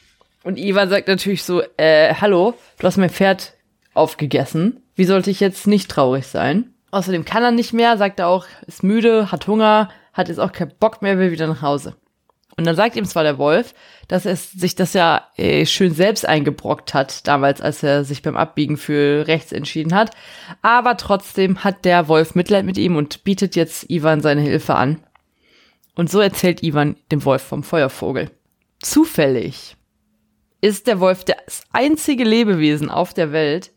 Und 0.43 0.57
Ivan 0.57 0.89
sagt 0.89 1.07
natürlich 1.07 1.43
so, 1.43 1.61
äh, 1.77 2.13
hallo, 2.15 2.55
du 2.79 2.87
hast 2.87 2.97
mein 2.97 3.09
Pferd 3.09 3.53
aufgegessen. 3.93 4.83
Wie 4.95 5.05
sollte 5.05 5.29
ich 5.29 5.39
jetzt 5.39 5.67
nicht 5.67 5.89
traurig 5.89 6.27
sein? 6.27 6.73
Außerdem 6.91 7.23
kann 7.23 7.43
er 7.43 7.51
nicht 7.51 7.71
mehr, 7.71 7.97
sagt 7.97 8.19
er 8.19 8.27
auch, 8.27 8.45
ist 8.67 8.83
müde, 8.83 9.31
hat 9.31 9.47
Hunger, 9.47 9.89
hat 10.11 10.27
jetzt 10.27 10.39
auch 10.39 10.51
keinen 10.51 10.73
Bock 10.79 11.01
mehr, 11.01 11.17
will 11.17 11.31
wieder 11.31 11.47
nach 11.47 11.61
Hause. 11.61 11.95
Und 12.55 12.65
dann 12.65 12.75
sagt 12.75 12.95
ihm 12.95 13.05
zwar 13.05 13.23
der 13.23 13.37
Wolf, 13.37 13.73
dass 14.07 14.25
er 14.25 14.35
sich 14.35 14.75
das 14.75 14.93
ja 14.93 15.27
äh, 15.37 15.65
schön 15.65 15.93
selbst 15.93 16.27
eingebrockt 16.27 16.93
hat, 16.93 17.27
damals, 17.27 17.61
als 17.61 17.81
er 17.81 18.03
sich 18.03 18.21
beim 18.21 18.35
Abbiegen 18.35 18.77
für 18.77 19.27
rechts 19.27 19.51
entschieden 19.51 19.95
hat. 19.95 20.11
Aber 20.61 20.97
trotzdem 20.97 21.63
hat 21.63 21.85
der 21.85 22.07
Wolf 22.07 22.35
Mitleid 22.35 22.65
mit 22.65 22.77
ihm 22.77 22.95
und 22.95 23.23
bietet 23.23 23.55
jetzt 23.55 23.89
Ivan 23.89 24.21
seine 24.21 24.41
Hilfe 24.41 24.75
an. 24.75 25.03
Und 25.95 26.11
so 26.11 26.19
erzählt 26.19 26.63
Ivan 26.63 26.95
dem 27.11 27.23
Wolf 27.25 27.41
vom 27.41 27.63
Feuervogel. 27.63 28.31
Zufällig 28.79 29.75
ist 30.61 30.87
der 30.87 30.99
Wolf 30.99 31.23
das 31.25 31.63
einzige 31.71 32.23
Lebewesen 32.23 32.89
auf 32.89 33.13
der 33.13 33.31
Welt, 33.31 33.71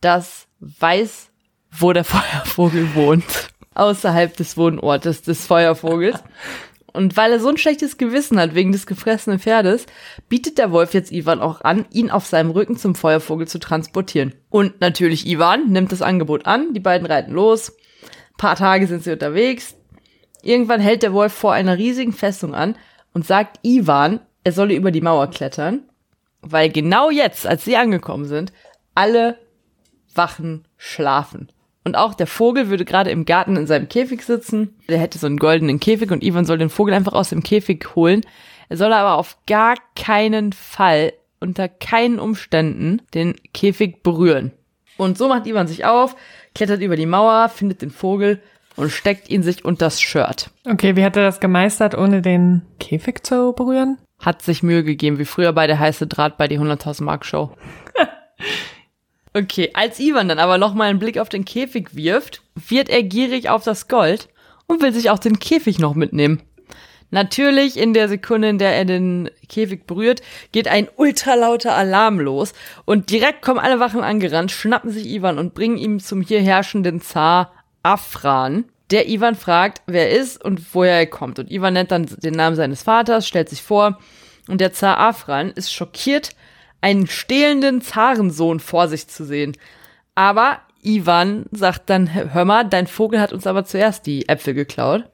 das 0.00 0.46
weiß, 0.60 1.30
wo 1.70 1.92
der 1.92 2.04
Feuervogel 2.04 2.94
wohnt. 2.94 3.50
Außerhalb 3.74 4.36
des 4.36 4.58
Wohnortes 4.58 5.22
des 5.22 5.46
Feuervogels. 5.46 6.22
Und 6.92 7.16
weil 7.16 7.32
er 7.32 7.40
so 7.40 7.48
ein 7.48 7.56
schlechtes 7.56 7.96
Gewissen 7.96 8.38
hat 8.38 8.54
wegen 8.54 8.72
des 8.72 8.86
gefressenen 8.86 9.38
Pferdes, 9.38 9.86
bietet 10.28 10.58
der 10.58 10.72
Wolf 10.72 10.92
jetzt 10.94 11.10
Ivan 11.10 11.40
auch 11.40 11.62
an, 11.62 11.86
ihn 11.90 12.10
auf 12.10 12.26
seinem 12.26 12.50
Rücken 12.50 12.76
zum 12.76 12.94
Feuervogel 12.94 13.48
zu 13.48 13.58
transportieren. 13.58 14.34
Und 14.50 14.80
natürlich 14.80 15.26
Ivan 15.26 15.70
nimmt 15.70 15.92
das 15.92 16.02
Angebot 16.02 16.46
an, 16.46 16.74
die 16.74 16.80
beiden 16.80 17.06
reiten 17.06 17.32
los. 17.32 17.70
Ein 18.02 18.36
paar 18.36 18.56
Tage 18.56 18.86
sind 18.86 19.04
sie 19.04 19.12
unterwegs. 19.12 19.74
Irgendwann 20.42 20.80
hält 20.80 21.02
der 21.02 21.12
Wolf 21.12 21.32
vor 21.32 21.52
einer 21.52 21.78
riesigen 21.78 22.12
Festung 22.12 22.54
an 22.54 22.76
und 23.14 23.26
sagt 23.26 23.60
Ivan, 23.62 24.20
er 24.44 24.52
solle 24.52 24.74
über 24.74 24.90
die 24.90 25.00
Mauer 25.00 25.28
klettern, 25.28 25.84
weil 26.40 26.68
genau 26.68 27.10
jetzt, 27.10 27.46
als 27.46 27.64
sie 27.64 27.76
angekommen 27.76 28.24
sind, 28.26 28.52
alle 28.94 29.38
Wachen 30.14 30.66
schlafen. 30.76 31.48
Und 31.84 31.96
auch 31.96 32.14
der 32.14 32.26
Vogel 32.26 32.68
würde 32.68 32.84
gerade 32.84 33.10
im 33.10 33.24
Garten 33.24 33.56
in 33.56 33.66
seinem 33.66 33.88
Käfig 33.88 34.22
sitzen. 34.22 34.76
Der 34.88 34.98
hätte 34.98 35.18
so 35.18 35.26
einen 35.26 35.38
goldenen 35.38 35.80
Käfig 35.80 36.10
und 36.10 36.22
Ivan 36.22 36.44
soll 36.44 36.58
den 36.58 36.70
Vogel 36.70 36.94
einfach 36.94 37.12
aus 37.12 37.30
dem 37.30 37.42
Käfig 37.42 37.94
holen. 37.96 38.22
Er 38.68 38.76
soll 38.76 38.92
aber 38.92 39.16
auf 39.16 39.36
gar 39.46 39.74
keinen 39.96 40.52
Fall, 40.52 41.12
unter 41.40 41.68
keinen 41.68 42.20
Umständen, 42.20 43.02
den 43.14 43.34
Käfig 43.52 44.02
berühren. 44.02 44.52
Und 44.96 45.18
so 45.18 45.28
macht 45.28 45.46
Ivan 45.46 45.66
sich 45.66 45.84
auf, 45.84 46.14
klettert 46.54 46.82
über 46.82 46.96
die 46.96 47.06
Mauer, 47.06 47.48
findet 47.48 47.82
den 47.82 47.90
Vogel 47.90 48.40
und 48.76 48.90
steckt 48.90 49.28
ihn 49.28 49.42
sich 49.42 49.64
unter 49.64 49.86
das 49.86 50.00
Shirt. 50.00 50.50
Okay, 50.64 50.96
wie 50.96 51.04
hat 51.04 51.16
er 51.16 51.24
das 51.24 51.40
gemeistert, 51.40 51.96
ohne 51.96 52.22
den 52.22 52.62
Käfig 52.78 53.26
zu 53.26 53.52
berühren? 53.52 53.98
Hat 54.18 54.42
sich 54.42 54.62
Mühe 54.62 54.84
gegeben, 54.84 55.18
wie 55.18 55.24
früher 55.24 55.52
bei 55.52 55.66
der 55.66 55.80
heiße 55.80 56.06
Draht 56.06 56.38
bei 56.38 56.46
die 56.46 56.60
100.000 56.60 57.02
Mark 57.02 57.26
Show. 57.26 57.50
Okay, 59.34 59.70
als 59.72 59.98
Ivan 59.98 60.28
dann 60.28 60.38
aber 60.38 60.58
nochmal 60.58 60.90
einen 60.90 60.98
Blick 60.98 61.18
auf 61.18 61.28
den 61.28 61.44
Käfig 61.44 61.94
wirft, 61.94 62.42
wird 62.54 62.90
er 62.90 63.02
gierig 63.02 63.48
auf 63.48 63.64
das 63.64 63.88
Gold 63.88 64.28
und 64.66 64.82
will 64.82 64.92
sich 64.92 65.10
auch 65.10 65.18
den 65.18 65.38
Käfig 65.38 65.78
noch 65.78 65.94
mitnehmen. 65.94 66.42
Natürlich, 67.10 67.78
in 67.78 67.92
der 67.92 68.08
Sekunde, 68.08 68.48
in 68.48 68.58
der 68.58 68.74
er 68.74 68.86
den 68.86 69.30
Käfig 69.48 69.86
berührt, 69.86 70.22
geht 70.50 70.66
ein 70.66 70.88
ultralauter 70.96 71.74
Alarm 71.74 72.18
los 72.18 72.54
und 72.86 73.10
direkt 73.10 73.42
kommen 73.42 73.58
alle 73.58 73.80
Wachen 73.80 74.02
angerannt, 74.02 74.50
schnappen 74.50 74.90
sich 74.90 75.06
Ivan 75.06 75.38
und 75.38 75.52
bringen 75.52 75.76
ihm 75.76 76.00
zum 76.00 76.22
hier 76.22 76.40
herrschenden 76.40 77.02
Zar 77.02 77.52
Afran, 77.82 78.64
der 78.90 79.08
Ivan 79.08 79.34
fragt, 79.34 79.82
wer 79.86 80.10
er 80.10 80.20
ist 80.20 80.42
und 80.42 80.74
woher 80.74 80.96
er 80.96 81.06
kommt. 81.06 81.38
Und 81.38 81.50
Ivan 81.50 81.74
nennt 81.74 81.90
dann 81.90 82.06
den 82.06 82.34
Namen 82.34 82.56
seines 82.56 82.82
Vaters, 82.82 83.28
stellt 83.28 83.50
sich 83.50 83.62
vor 83.62 83.98
und 84.48 84.60
der 84.60 84.72
Zar 84.72 84.98
Afran 84.98 85.50
ist 85.50 85.72
schockiert, 85.72 86.30
einen 86.82 87.06
stehlenden 87.06 87.80
Zarensohn 87.80 88.60
vor 88.60 88.88
sich 88.88 89.08
zu 89.08 89.24
sehen. 89.24 89.56
Aber 90.14 90.60
Ivan 90.82 91.46
sagt 91.52 91.88
dann, 91.88 92.12
hör 92.12 92.44
mal, 92.44 92.64
dein 92.64 92.86
Vogel 92.86 93.20
hat 93.20 93.32
uns 93.32 93.46
aber 93.46 93.64
zuerst 93.64 94.04
die 94.04 94.28
Äpfel 94.28 94.52
geklaut. 94.52 95.04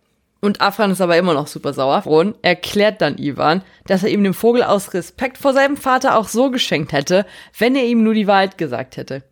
Und 0.40 0.60
Afran 0.60 0.92
ist 0.92 1.00
aber 1.00 1.16
immer 1.16 1.34
noch 1.34 1.48
super 1.48 1.72
sauer 1.72 2.06
und 2.06 2.36
erklärt 2.42 3.00
dann 3.00 3.18
Ivan, 3.18 3.62
dass 3.86 4.04
er 4.04 4.10
ihm 4.10 4.22
den 4.22 4.34
Vogel 4.34 4.62
aus 4.62 4.94
Respekt 4.94 5.36
vor 5.36 5.52
seinem 5.52 5.76
Vater 5.76 6.16
auch 6.16 6.28
so 6.28 6.50
geschenkt 6.50 6.92
hätte, 6.92 7.26
wenn 7.58 7.74
er 7.74 7.84
ihm 7.84 8.04
nur 8.04 8.14
die 8.14 8.28
Wahrheit 8.28 8.56
gesagt 8.56 8.96
hätte. 8.96 9.24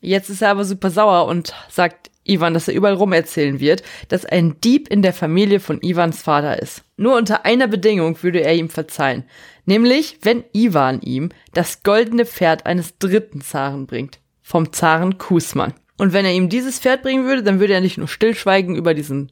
Jetzt 0.00 0.30
ist 0.30 0.42
er 0.42 0.50
aber 0.50 0.64
super 0.64 0.90
sauer 0.90 1.26
und 1.26 1.54
sagt 1.68 2.10
Ivan, 2.24 2.54
dass 2.54 2.68
er 2.68 2.74
überall 2.74 2.94
rum 2.94 3.12
erzählen 3.12 3.60
wird, 3.60 3.82
dass 4.08 4.24
ein 4.24 4.58
Dieb 4.62 4.88
in 4.88 5.02
der 5.02 5.12
Familie 5.12 5.60
von 5.60 5.80
Ivans 5.82 6.22
Vater 6.22 6.60
ist. 6.60 6.82
Nur 6.96 7.16
unter 7.16 7.44
einer 7.44 7.66
Bedingung 7.66 8.22
würde 8.22 8.40
er 8.40 8.54
ihm 8.54 8.70
verzeihen. 8.70 9.24
Nämlich, 9.66 10.18
wenn 10.22 10.44
Ivan 10.52 11.00
ihm 11.00 11.30
das 11.52 11.82
goldene 11.82 12.26
Pferd 12.26 12.66
eines 12.66 12.98
dritten 12.98 13.40
Zaren 13.40 13.86
bringt. 13.86 14.18
Vom 14.42 14.72
Zaren 14.72 15.18
Kusman. 15.18 15.72
Und 15.96 16.12
wenn 16.12 16.24
er 16.24 16.32
ihm 16.32 16.48
dieses 16.48 16.78
Pferd 16.80 17.02
bringen 17.02 17.24
würde, 17.24 17.42
dann 17.42 17.60
würde 17.60 17.72
er 17.72 17.80
nicht 17.80 17.98
nur 17.98 18.08
stillschweigen 18.08 18.76
über 18.76 18.94
diesen 18.94 19.30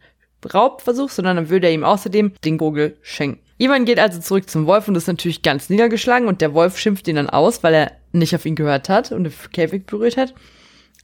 Raubversuch, 0.53 1.11
sondern 1.11 1.37
dann 1.37 1.51
würde 1.51 1.67
er 1.67 1.73
ihm 1.73 1.85
außerdem 1.85 2.33
den 2.45 2.59
Vogel 2.59 2.97
schenken. 3.03 3.41
Ivan 3.59 3.85
geht 3.85 3.99
also 3.99 4.21
zurück 4.21 4.49
zum 4.49 4.67
Wolf 4.67 4.89
und 4.89 4.97
ist 4.97 5.07
natürlich 5.07 5.43
ganz 5.43 5.71
niedergeschlagen 5.71 6.27
und 6.27 6.41
der 6.41 6.55
Wolf 6.55 6.79
schimpft 6.79 7.07
ihn 7.07 7.17
dann 7.17 7.31
aus, 7.31 7.63
weil 7.63 7.75
er 7.75 7.93
nicht 8.13 8.35
auf 8.35 8.45
ihn 8.45 8.57
gehört 8.57 8.89
hat 8.89 9.13
und 9.13 9.25
den 9.25 9.33
Käfig 9.53 9.87
berührt 9.87 10.17
hat. 10.17 10.35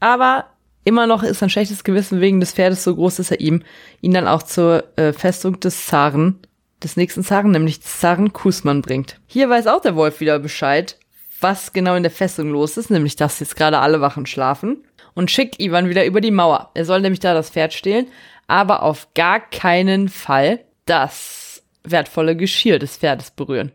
Aber 0.00 0.46
immer 0.84 1.06
noch 1.06 1.22
ist 1.22 1.38
sein 1.38 1.50
schlechtes 1.50 1.84
Gewissen 1.84 2.20
wegen 2.20 2.40
des 2.40 2.52
Pferdes 2.52 2.82
so 2.82 2.94
groß, 2.94 3.16
dass 3.16 3.30
er 3.30 3.40
ihm 3.40 3.62
ihn 4.00 4.12
dann 4.12 4.26
auch 4.26 4.42
zur 4.42 4.84
äh, 4.96 5.12
Festung 5.12 5.60
des 5.60 5.86
Zaren, 5.86 6.40
des 6.82 6.96
nächsten 6.96 7.22
Zaren, 7.22 7.50
nämlich 7.50 7.82
Zaren 7.82 8.32
Kusman 8.32 8.82
bringt. 8.82 9.20
Hier 9.26 9.48
weiß 9.48 9.66
auch 9.66 9.80
der 9.80 9.96
Wolf 9.96 10.20
wieder 10.20 10.38
Bescheid, 10.38 10.98
was 11.40 11.72
genau 11.72 11.94
in 11.94 12.02
der 12.02 12.12
Festung 12.12 12.50
los 12.50 12.76
ist, 12.76 12.90
nämlich 12.90 13.16
dass 13.16 13.40
jetzt 13.40 13.56
gerade 13.56 13.78
alle 13.78 14.00
Wachen 14.00 14.26
schlafen 14.26 14.84
und 15.14 15.30
schickt 15.30 15.60
Ivan 15.60 15.88
wieder 15.88 16.04
über 16.04 16.20
die 16.20 16.30
Mauer. 16.30 16.70
Er 16.74 16.84
soll 16.84 17.00
nämlich 17.00 17.20
da 17.20 17.34
das 17.34 17.50
Pferd 17.50 17.72
stehlen, 17.74 18.06
aber 18.46 18.82
auf 18.82 19.08
gar 19.14 19.40
keinen 19.40 20.08
Fall 20.08 20.64
das 20.86 21.62
wertvolle 21.84 22.36
Geschirr 22.36 22.78
des 22.78 22.96
Pferdes 22.96 23.30
berühren. 23.30 23.72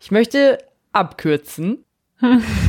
Ich 0.00 0.10
möchte 0.10 0.58
abkürzen. 0.92 1.84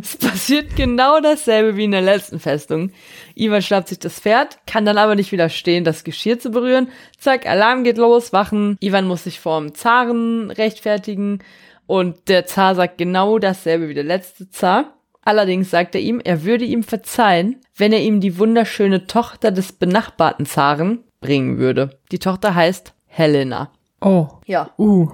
Es 0.00 0.16
passiert 0.16 0.74
genau 0.74 1.20
dasselbe 1.20 1.76
wie 1.76 1.84
in 1.84 1.92
der 1.92 2.02
letzten 2.02 2.40
Festung. 2.40 2.90
Ivan 3.36 3.62
schnappt 3.62 3.88
sich 3.88 4.00
das 4.00 4.18
Pferd, 4.18 4.58
kann 4.66 4.84
dann 4.84 4.98
aber 4.98 5.14
nicht 5.14 5.30
widerstehen, 5.30 5.84
das 5.84 6.02
Geschirr 6.02 6.38
zu 6.38 6.50
berühren. 6.50 6.88
Zack, 7.18 7.46
Alarm 7.46 7.84
geht 7.84 7.98
los, 7.98 8.32
Wachen. 8.32 8.76
Ivan 8.80 9.06
muss 9.06 9.24
sich 9.24 9.38
vorm 9.38 9.74
Zaren 9.74 10.50
rechtfertigen 10.50 11.40
und 11.86 12.28
der 12.28 12.46
Zar 12.46 12.74
sagt 12.74 12.98
genau 12.98 13.38
dasselbe 13.38 13.88
wie 13.88 13.94
der 13.94 14.04
letzte 14.04 14.50
Zar. 14.50 14.94
Allerdings 15.22 15.70
sagt 15.70 15.94
er 15.94 16.00
ihm, 16.00 16.20
er 16.22 16.44
würde 16.44 16.64
ihm 16.64 16.82
verzeihen, 16.82 17.60
wenn 17.76 17.92
er 17.92 18.02
ihm 18.02 18.20
die 18.20 18.38
wunderschöne 18.38 19.06
Tochter 19.06 19.52
des 19.52 19.72
benachbarten 19.72 20.44
Zaren 20.44 21.04
bringen 21.20 21.58
würde. 21.58 21.98
Die 22.12 22.18
Tochter 22.18 22.54
heißt 22.54 22.92
Helena. 23.06 23.70
Oh. 24.00 24.28
Ja. 24.44 24.70
Uh. 24.76 25.08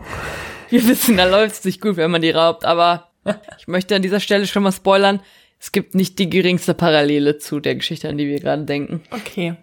Wir 0.69 0.87
wissen, 0.87 1.17
da 1.17 1.25
läuft 1.25 1.57
es 1.57 1.65
nicht 1.65 1.81
gut, 1.81 1.97
wenn 1.97 2.11
man 2.11 2.23
die 2.23 2.31
raubt, 2.31 2.65
aber 2.65 3.10
ich 3.59 3.69
möchte 3.69 3.97
an 3.97 4.03
dieser 4.03 4.21
Stelle 4.21 4.47
schon 4.47 4.62
mal 4.62 4.73
spoilern. 4.73 5.21
Es 5.59 5.73
gibt 5.73 5.95
nicht 5.95 6.19
die 6.19 6.31
geringste 6.31 6.75
Parallele 6.75 7.39
zu 7.39 7.61
der 7.61 7.75
Geschichte, 7.75 8.09
an 8.09 8.17
die 8.17 8.27
wir 8.27 8.41
gerade 8.41 8.65
denken. 8.65 9.03
Okay. 9.11 9.57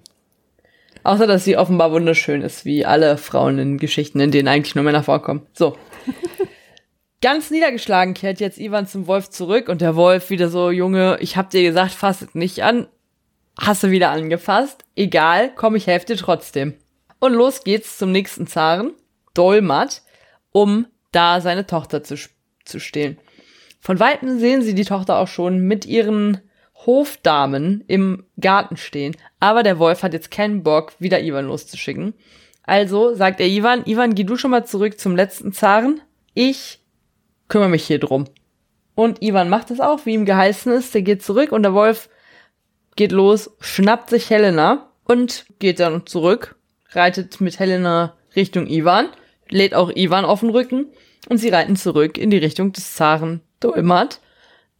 Außer, 1.04 1.26
dass 1.26 1.44
sie 1.44 1.58
offenbar 1.58 1.92
wunderschön 1.92 2.42
ist, 2.42 2.66
wie 2.66 2.86
alle 2.86 3.18
Frauen 3.18 3.58
in 3.60 3.78
Geschichten, 3.78 4.20
in 4.20 4.32
denen 4.32 4.48
eigentlich 4.48 4.76
nur 4.76 4.84
Männer 4.84 5.04
vorkommen. 5.04 5.48
So. 5.54 5.78
Ganz 7.22 7.50
niedergeschlagen 7.50 8.14
kehrt 8.14 8.40
jetzt 8.40 8.60
Ivan 8.60 8.86
zum 8.86 9.08
Wolf 9.08 9.30
zurück 9.30 9.70
und 9.70 9.82
der 9.82 9.96
Wolf 9.96 10.30
wieder 10.30 10.50
so, 10.50 10.70
Junge, 10.70 11.18
ich 11.20 11.36
hab 11.36 11.50
dir 11.50 11.64
gesagt, 11.64 11.94
fass 11.94 12.22
es 12.22 12.36
nicht 12.36 12.62
an. 12.64 12.88
Hast 13.60 13.82
du 13.82 13.90
wieder 13.90 14.12
angefasst? 14.12 14.84
Egal, 14.96 15.52
komm, 15.56 15.76
ich 15.76 15.88
helfe 15.88 16.06
dir 16.08 16.18
trotzdem. 16.18 16.76
Und 17.20 17.34
los 17.34 17.64
geht's 17.64 17.98
zum 17.98 18.12
nächsten 18.12 18.46
Zaren, 18.46 18.92
Dolmat, 19.34 20.04
um 20.52 20.86
da 21.12 21.42
seine 21.42 21.66
Tochter 21.66 22.04
zu, 22.04 22.16
zu 22.66 22.80
stehlen. 22.80 23.18
Von 23.80 24.00
Weitem 24.00 24.40
sehen 24.40 24.62
sie 24.62 24.76
die 24.76 24.86
Tochter 24.86 25.18
auch 25.18 25.28
schon 25.28 25.60
mit 25.60 25.86
ihren 25.86 26.42
Hofdamen 26.86 27.84
im 27.88 28.26
Garten 28.40 28.78
stehen. 28.78 29.16
Aber 29.40 29.64
der 29.64 29.80
Wolf 29.80 30.04
hat 30.04 30.14
jetzt 30.14 30.32
keinen 30.32 30.64
Bock, 30.64 30.94
wieder 31.00 31.22
Ivan 31.22 31.48
loszuschicken. 31.48 32.14
Also 32.64 33.16
sagt 33.16 33.40
er 33.40 33.48
Ivan, 33.48 33.86
Ivan, 33.86 34.14
geh 34.14 34.24
du 34.24 34.38
schon 34.38 34.52
mal 34.52 34.66
zurück 34.66 35.00
zum 35.00 35.16
letzten 35.16 35.54
Zaren. 35.54 36.02
Ich 36.34 36.80
kümmere 37.48 37.70
mich 37.70 37.86
hier 37.86 38.00
drum. 38.00 38.26
Und 38.94 39.22
Ivan 39.22 39.50
macht 39.50 39.72
es 39.72 39.80
auch, 39.80 40.06
wie 40.06 40.14
ihm 40.14 40.26
geheißen 40.26 40.72
ist. 40.72 40.94
Der 40.94 41.02
geht 41.02 41.24
zurück 41.24 41.52
und 41.52 41.64
der 41.64 41.74
Wolf 41.74 42.10
geht 42.96 43.12
los, 43.12 43.56
schnappt 43.60 44.10
sich 44.10 44.30
Helena 44.30 44.92
und 45.04 45.46
geht 45.60 45.80
dann 45.80 46.06
zurück, 46.06 46.56
reitet 46.90 47.40
mit 47.40 47.60
Helena 47.60 48.18
Richtung 48.36 48.68
Ivan, 48.68 49.10
lädt 49.50 49.74
auch 49.74 49.92
Ivan 49.96 50.26
auf 50.26 50.42
den 50.42 50.50
Rücken 50.50 50.88
und 51.30 51.38
sie 51.38 51.50
reiten 51.50 51.76
zurück 51.76 52.18
in 52.18 52.32
die 52.32 52.38
Richtung 52.38 52.74
des 52.74 52.96
Zaren 52.96 53.42
Dolmat, 53.60 54.20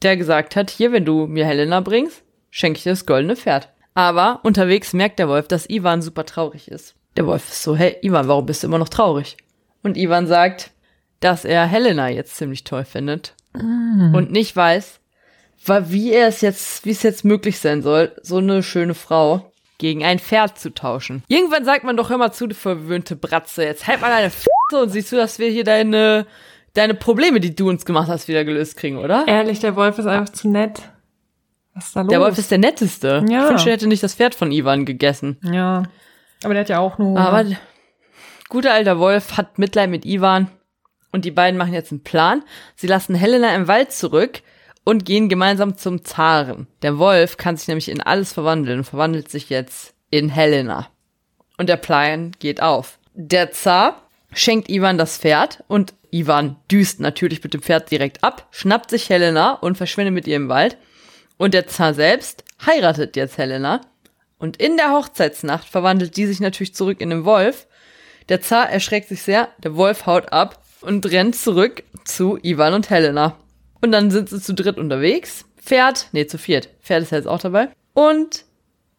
der 0.02 0.18
gesagt 0.18 0.56
hat, 0.56 0.70
hier, 0.70 0.92
wenn 0.92 1.06
du 1.06 1.28
mir 1.28 1.46
Helena 1.46 1.80
bringst, 1.82 2.24
schenke 2.50 2.78
ich 2.78 2.84
dir 2.84 2.92
das 2.92 3.06
goldene 3.06 3.36
Pferd. 3.36 3.70
Aber 3.94 4.40
unterwegs 4.44 4.94
merkt 4.94 5.20
der 5.20 5.28
Wolf, 5.28 5.48
dass 5.48 5.70
Ivan 5.70 6.02
super 6.02 6.26
traurig 6.26 6.70
ist. 6.70 6.96
Der 7.16 7.26
Wolf 7.26 7.50
ist 7.50 7.64
so, 7.64 7.76
hey, 7.76 7.98
Ivan, 8.02 8.28
warum 8.28 8.46
bist 8.46 8.62
du 8.62 8.68
immer 8.68 8.78
noch 8.78 8.90
traurig? 8.90 9.38
Und 9.82 9.98
Ivan 9.98 10.28
sagt, 10.28 10.72
dass 11.20 11.46
er 11.46 11.66
Helena 11.66 12.10
jetzt 12.10 12.36
ziemlich 12.36 12.64
toll 12.64 12.86
findet 12.86 13.34
mm. 13.54 14.14
und 14.14 14.32
nicht 14.32 14.56
weiß, 14.56 15.00
wie 15.66 16.12
er 16.12 16.28
es 16.28 16.42
jetzt, 16.42 16.86
wie 16.86 16.92
es 16.92 17.04
jetzt 17.04 17.26
möglich 17.26 17.60
sein 17.60 17.82
soll, 17.82 18.16
so 18.22 18.38
eine 18.38 18.62
schöne 18.64 18.94
Frau 18.94 19.52
gegen 19.78 20.04
ein 20.04 20.20
Pferd 20.20 20.60
zu 20.60 20.74
tauschen. 20.74 21.24
Irgendwann 21.28 21.66
sagt 21.66 21.84
man 21.84 21.98
doch 21.98 22.12
immer 22.12 22.32
zu, 22.32 22.48
du 22.48 22.56
verwöhnte 22.56 23.16
Bratze, 23.16 23.64
jetzt 23.64 23.88
halt 23.88 24.02
mal 24.02 24.10
deine 24.10 24.28
F 24.28 24.46
und 24.74 24.90
siehst 24.90 25.12
du, 25.12 25.16
dass 25.16 25.40
wir 25.40 25.50
hier 25.50 25.64
deine, 25.64 26.26
deine 26.78 26.94
Probleme, 26.94 27.40
die 27.40 27.56
du 27.56 27.70
uns 27.70 27.86
gemacht 27.86 28.08
hast, 28.08 28.28
wieder 28.28 28.46
gelöst 28.46 28.78
kriegen, 28.78 28.98
oder? 28.98 29.26
Ehrlich, 29.28 29.60
der 29.60 29.76
Wolf 29.76 29.98
ist 29.98 30.06
einfach 30.06 30.32
zu 30.32 30.50
nett. 30.50 30.82
Was 31.74 31.88
ist 31.88 31.96
da 31.96 32.02
los? 32.02 32.10
Der 32.10 32.20
Wolf 32.20 32.38
ist 32.38 32.52
der 32.52 32.58
netteste. 32.58 33.26
Ja. 33.28 33.44
Ich 33.44 33.50
wünschte, 33.50 33.70
er 33.70 33.74
hätte 33.74 33.88
nicht 33.88 34.04
das 34.04 34.16
Pferd 34.16 34.36
von 34.36 34.52
Ivan 34.52 34.86
gegessen. 34.86 35.38
Ja. 35.42 35.84
Aber 36.44 36.54
der 36.54 36.62
hat 36.62 36.70
ja 36.70 36.80
auch 36.80 36.98
nur. 36.98 37.20
Aber 37.20 37.46
guter 38.50 38.74
alter 38.74 39.00
Wolf 39.00 39.38
hat 39.38 39.58
Mitleid 39.60 39.90
mit 39.90 40.06
Ivan 40.06 40.50
und 41.12 41.26
die 41.26 41.32
beiden 41.32 41.58
machen 41.58 41.74
jetzt 41.74 41.92
einen 41.92 42.04
Plan. 42.04 42.44
Sie 42.76 42.88
lassen 42.88 43.16
Helena 43.16 43.56
im 43.56 43.68
Wald 43.68 43.92
zurück 43.92 44.42
und 44.84 45.04
gehen 45.04 45.30
gemeinsam 45.30 45.78
zum 45.78 46.06
Zaren. 46.06 46.68
Der 46.82 46.98
Wolf 46.98 47.38
kann 47.38 47.58
sich 47.58 47.68
nämlich 47.68 47.90
in 47.90 48.02
alles 48.02 48.34
verwandeln 48.34 48.80
und 48.80 48.86
verwandelt 48.86 49.30
sich 49.30 49.50
jetzt 49.50 49.94
in 50.10 50.30
Helena. 50.30 50.88
Und 51.58 51.70
der 51.70 51.78
Plan 51.78 52.32
geht 52.40 52.62
auf. 52.62 53.00
Der 53.14 53.52
Zar 53.52 54.04
schenkt 54.32 54.70
Ivan 54.70 54.98
das 54.98 55.18
Pferd 55.18 55.64
und 55.68 55.94
Ivan 56.12 56.58
düst 56.72 57.00
natürlich 57.00 57.44
mit 57.44 57.54
dem 57.54 57.62
Pferd 57.62 57.92
direkt 57.92 58.24
ab, 58.24 58.48
schnappt 58.52 58.90
sich 58.90 59.10
Helena 59.10 59.54
und 59.54 59.78
verschwindet 59.78 60.14
mit 60.14 60.28
ihr 60.28 60.36
im 60.36 60.50
Wald. 60.50 60.78
Und 61.38 61.54
der 61.54 61.68
Zar 61.68 61.94
selbst 61.94 62.44
heiratet 62.66 63.16
jetzt 63.16 63.38
Helena. 63.38 63.82
Und 64.40 64.58
in 64.58 64.78
der 64.78 64.92
Hochzeitsnacht 64.92 65.68
verwandelt 65.68 66.18
die 66.18 66.26
sich 66.26 66.40
natürlich 66.40 66.74
zurück 66.74 67.02
in 67.02 67.10
den 67.10 67.26
Wolf. 67.26 67.68
Der 68.30 68.42
Zar 68.42 68.70
erschreckt 68.70 69.10
sich 69.10 69.22
sehr, 69.22 69.50
der 69.60 69.76
Wolf 69.76 70.06
haut 70.06 70.32
ab 70.32 70.64
und 70.82 71.06
rennt 71.12 71.36
zurück 71.36 71.84
zu 72.06 72.38
Ivan 72.42 72.74
und 72.74 72.90
Helena. 72.90 73.36
Und 73.82 73.92
dann 73.92 74.12
sind 74.12 74.30
sie 74.30 74.42
zu 74.42 74.54
dritt 74.54 74.78
unterwegs. 74.78 75.46
Pferd, 75.58 76.08
nee, 76.12 76.26
zu 76.26 76.38
viert. 76.38 76.70
Pferd 76.82 77.04
ist 77.04 77.12
jetzt 77.12 77.28
auch 77.28 77.40
dabei. 77.40 77.70
Und 77.94 78.46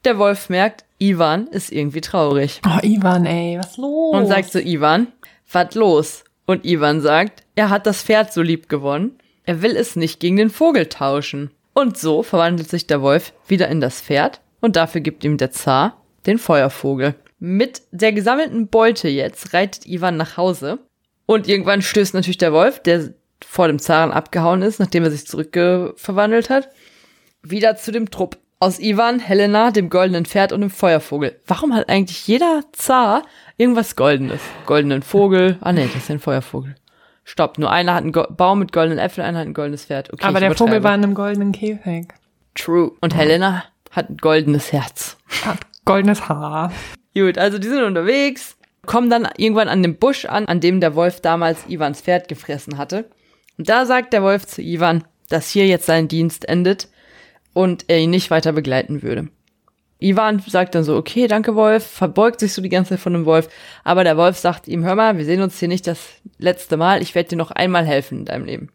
der 0.05 0.19
Wolf 0.19 0.49
merkt, 0.49 0.85
Ivan 0.99 1.47
ist 1.49 1.73
irgendwie 1.73 2.01
traurig. 2.01 2.61
Oh, 2.67 2.79
Ivan, 2.83 3.27
ey, 3.27 3.59
was 3.59 3.77
los? 3.77 4.15
Und 4.15 4.27
sagt 4.27 4.51
zu 4.51 4.63
Ivan, 4.63 5.09
was 5.51 5.75
los? 5.75 6.25
Und 6.49 6.65
Ivan 6.65 7.03
sagt, 7.03 7.43
er 7.57 7.69
hat 7.69 7.87
das 7.87 8.03
Pferd 8.03 8.33
so 8.33 8.41
lieb 8.41 8.71
gewonnen. 8.71 9.19
Er 9.45 9.61
will 9.61 9.77
es 9.77 9.97
nicht 9.97 10.19
gegen 10.19 10.39
den 10.39 10.49
Vogel 10.49 10.87
tauschen. 10.87 11.51
Und 11.75 11.99
so 11.99 12.23
verwandelt 12.23 12.71
sich 12.71 12.87
der 12.87 13.03
Wolf 13.03 13.35
wieder 13.47 13.69
in 13.69 13.83
das 13.83 14.01
Pferd 14.01 14.41
und 14.61 14.75
dafür 14.75 15.03
gibt 15.03 15.25
ihm 15.25 15.37
der 15.37 15.51
Zar 15.51 16.03
den 16.25 16.39
Feuervogel. 16.39 17.15
Mit 17.39 17.83
der 17.91 18.15
gesammelten 18.15 18.69
Beute 18.69 19.09
jetzt 19.09 19.53
reitet 19.53 19.87
Ivan 19.87 20.17
nach 20.17 20.39
Hause 20.39 20.79
und 21.27 21.49
irgendwann 21.49 21.83
stößt 21.83 22.15
natürlich 22.15 22.39
der 22.39 22.55
Wolf, 22.55 22.81
der 22.81 23.13
vor 23.45 23.69
dem 23.69 23.79
Zaren 23.79 24.11
abgehauen 24.11 24.63
ist, 24.63 24.81
nachdem 24.81 25.05
er 25.05 25.11
sich 25.11 25.27
zurückverwandelt 25.27 26.49
hat, 26.49 26.71
wieder 27.43 27.77
zu 27.77 27.93
dem 27.93 28.11
Trupp. 28.11 28.39
Aus 28.61 28.81
Ivan, 28.81 29.21
Helena, 29.21 29.71
dem 29.71 29.89
goldenen 29.89 30.25
Pferd 30.25 30.53
und 30.53 30.63
dem 30.63 30.71
Feuervogel. 30.71 31.41
Warum 31.47 31.75
hat 31.75 31.89
eigentlich 31.89 32.27
jeder 32.27 32.63
Zar 32.73 33.23
irgendwas 33.57 33.95
Goldenes? 33.95 34.41
Goldenen 34.67 35.03
Vogel. 35.03 35.59
Ah 35.61 35.73
nee, 35.73 35.87
das 35.87 36.03
ist 36.03 36.11
ein 36.11 36.19
Feuervogel. 36.19 36.75
Stopp, 37.23 37.59
nur 37.59 37.71
einer 37.71 37.95
hat 37.95 38.03
einen 38.03 38.11
Go 38.11 38.25
Baum 38.29 38.59
mit 38.59 38.73
goldenen 38.73 38.99
Äpfeln, 38.99 39.25
einer 39.25 39.39
hat 39.39 39.47
ein 39.47 39.55
goldenes 39.55 39.85
Pferd. 39.85 40.13
Okay, 40.13 40.25
Aber 40.25 40.41
der 40.41 40.57
Vogel 40.57 40.83
war 40.83 40.93
in 40.93 41.05
einem 41.05 41.15
goldenen 41.15 41.53
Käfig. 41.53 42.09
True. 42.57 42.91
Und 43.01 43.15
Helena 43.15 43.63
hat 43.93 44.11
ein 44.11 44.17
goldenes 44.17 44.73
Herz. 44.73 45.17
Hat 45.45 45.61
goldenes 45.85 46.29
Haar. 46.29 46.73
Gut, 47.15 47.39
also 47.39 47.59
die 47.59 47.69
sind 47.69 47.85
unterwegs, 47.85 48.57
kommen 48.87 49.09
dann 49.09 49.29
irgendwann 49.37 49.69
an 49.69 49.85
dem 49.85 49.99
Busch 49.99 50.25
an, 50.25 50.47
an 50.47 50.59
dem 50.59 50.81
der 50.81 50.97
Wolf 50.97 51.21
damals 51.21 51.69
Ivans 51.69 52.01
Pferd 52.01 52.27
gefressen 52.27 52.77
hatte. 52.77 53.09
Und 53.57 53.69
da 53.69 53.87
sagt 53.87 54.13
der 54.13 54.25
Wolf 54.25 54.47
zu 54.47 54.63
Ivan, 54.63 55.05
dass 55.29 55.49
hier 55.49 55.69
jetzt 55.69 55.87
sein 55.87 56.09
Dienst 56.09 56.49
endet 56.49 56.89
und 57.59 57.87
er 57.89 57.99
ihn 57.99 58.11
nicht 58.11 58.31
weiter 58.31 58.53
begleiten 58.53 59.03
würde. 59.03 59.31
Ivan 59.99 60.39
sagt 60.39 60.77
dann 60.77 60.85
so, 60.85 60.97
okay, 60.97 61.27
danke 61.27 61.57
Wolf, 61.57 61.85
verbeugt 61.85 62.39
sich 62.39 62.53
so 62.53 62.63
die 62.63 62.69
ganze 62.69 62.91
Zeit 62.91 63.01
von 63.01 63.15
dem 63.15 63.25
Wolf, 63.25 63.49
aber 63.83 64.05
der 64.05 64.17
Wolf 64.17 64.39
sagt 64.39 64.69
ihm, 64.69 64.85
hör 64.85 64.95
mal, 64.95 65.19
wir 65.19 65.25
sehen 65.25 65.43
uns 65.43 65.59
hier 65.59 65.67
nicht 65.67 65.89
das 65.89 65.99
letzte 66.39 66.77
Mal, 66.77 67.03
ich 67.03 67.17
werde 67.17 67.31
dir 67.31 67.37
noch 67.37 67.51
einmal 67.51 67.85
helfen 67.85 68.21
in 68.21 68.25
deinem 68.27 68.45
Leben. 68.45 68.69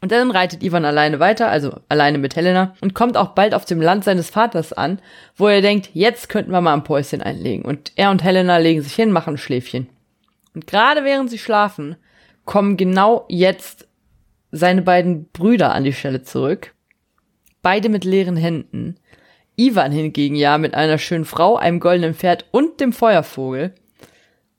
Und 0.00 0.12
dann 0.12 0.30
reitet 0.30 0.62
Ivan 0.62 0.86
alleine 0.86 1.20
weiter, 1.20 1.50
also 1.50 1.78
alleine 1.90 2.16
mit 2.16 2.36
Helena, 2.36 2.74
und 2.80 2.94
kommt 2.94 3.18
auch 3.18 3.34
bald 3.34 3.52
auf 3.52 3.66
dem 3.66 3.82
Land 3.82 4.04
seines 4.04 4.30
Vaters 4.30 4.72
an, 4.72 4.98
wo 5.36 5.46
er 5.46 5.60
denkt, 5.60 5.90
jetzt 5.92 6.30
könnten 6.30 6.52
wir 6.52 6.62
mal 6.62 6.72
ein 6.72 6.84
Päuschen 6.84 7.20
einlegen. 7.20 7.66
Und 7.66 7.92
er 7.96 8.10
und 8.10 8.24
Helena 8.24 8.56
legen 8.56 8.80
sich 8.80 8.94
hin, 8.94 9.12
machen 9.12 9.34
ein 9.34 9.38
Schläfchen. 9.38 9.88
Und 10.54 10.66
gerade 10.66 11.04
während 11.04 11.28
sie 11.28 11.38
schlafen, 11.38 11.96
kommen 12.46 12.78
genau 12.78 13.26
jetzt 13.28 13.86
seine 14.52 14.80
beiden 14.80 15.28
Brüder 15.32 15.74
an 15.74 15.84
die 15.84 15.92
Stelle 15.92 16.22
zurück. 16.22 16.73
Beide 17.64 17.88
mit 17.88 18.04
leeren 18.04 18.36
Händen. 18.36 18.96
Ivan 19.56 19.90
hingegen 19.90 20.36
ja 20.36 20.58
mit 20.58 20.74
einer 20.74 20.98
schönen 20.98 21.24
Frau, 21.24 21.56
einem 21.56 21.80
goldenen 21.80 22.14
Pferd 22.14 22.44
und 22.50 22.78
dem 22.78 22.92
Feuervogel. 22.92 23.74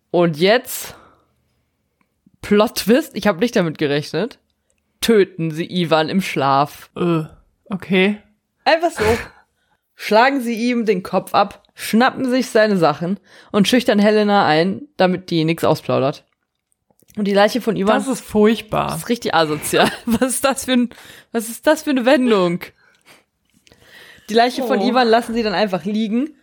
Und 0.10 0.38
jetzt 0.38 0.96
Plot 2.42 2.76
Twist, 2.76 3.16
ich 3.16 3.28
habe 3.28 3.40
nicht 3.40 3.56
damit 3.56 3.78
gerechnet. 3.78 4.40
Töten 5.02 5.52
sie 5.52 5.72
Ivan 5.72 6.10
im 6.10 6.20
Schlaf. 6.20 6.90
Äh, 6.96 7.26
okay. 7.66 8.18
Einfach 8.64 8.90
so. 8.90 9.04
Schlagen 9.94 10.42
sie 10.42 10.56
ihm 10.56 10.86
den 10.86 11.04
Kopf 11.04 11.36
ab, 11.36 11.62
schnappen 11.76 12.28
sich 12.28 12.50
seine 12.50 12.78
Sachen 12.78 13.20
und 13.52 13.68
schüchtern 13.68 14.00
Helena 14.00 14.48
ein, 14.48 14.88
damit 14.98 15.30
die 15.30 15.46
nichts 15.46 15.64
ausplaudert. 15.64 16.26
Und 17.18 17.26
die 17.26 17.34
Leiche 17.34 17.62
von 17.62 17.76
Ivan. 17.76 18.00
Das 18.00 18.08
ist 18.08 18.26
furchtbar. 18.26 18.88
Das 18.88 18.98
ist 18.98 19.10
richtig 19.10 19.36
asozial. 19.36 19.92
Was 20.08 20.34
ist 20.34 20.44
das 20.44 20.66
für 20.66 20.74
ein, 20.74 20.90
was 21.32 21.50
ist 21.50 21.68
das 21.68 21.84
für 21.84 21.92
eine 21.92 22.06
Wendung? 22.06 22.62
Die 24.30 24.34
Leiche 24.34 24.64
oh. 24.64 24.68
von 24.68 24.82
Ivan 24.82 25.08
lassen 25.08 25.34
sie 25.34 25.44
dann 25.44 25.54
einfach 25.54 25.86
liegen, 25.86 26.36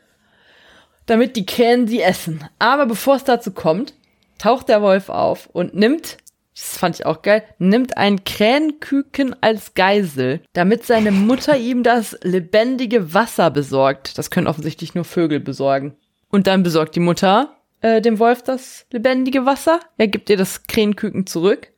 damit 1.06 1.36
die 1.36 1.46
Krähen 1.46 1.86
sie 1.88 2.00
essen. 2.00 2.44
Aber 2.58 2.86
bevor 2.86 3.16
es 3.16 3.24
dazu 3.24 3.50
kommt, 3.52 3.94
taucht 4.38 4.68
der 4.68 4.82
Wolf 4.82 5.08
auf 5.08 5.48
und 5.52 5.74
nimmt, 5.74 6.18
das 6.54 6.76
fand 6.78 6.96
ich 6.96 7.06
auch 7.06 7.22
geil, 7.22 7.42
nimmt 7.58 7.96
ein 7.96 8.24
Krähenküken 8.24 9.34
als 9.40 9.74
Geisel, 9.74 10.40
damit 10.52 10.84
seine 10.84 11.12
Mutter 11.12 11.56
ihm 11.56 11.82
das 11.82 12.18
lebendige 12.22 13.14
Wasser 13.14 13.50
besorgt. 13.50 14.18
Das 14.18 14.30
können 14.30 14.46
offensichtlich 14.46 14.94
nur 14.94 15.04
Vögel 15.04 15.40
besorgen. 15.40 15.96
Und 16.30 16.46
dann 16.46 16.62
besorgt 16.62 16.94
die 16.94 17.00
Mutter 17.00 17.56
äh, 17.82 18.00
dem 18.00 18.18
Wolf 18.18 18.42
das 18.42 18.86
lebendige 18.90 19.44
Wasser. 19.44 19.80
Er 19.98 20.08
gibt 20.08 20.30
ihr 20.30 20.36
das 20.36 20.66
Krähenküken 20.66 21.26
zurück 21.26 21.68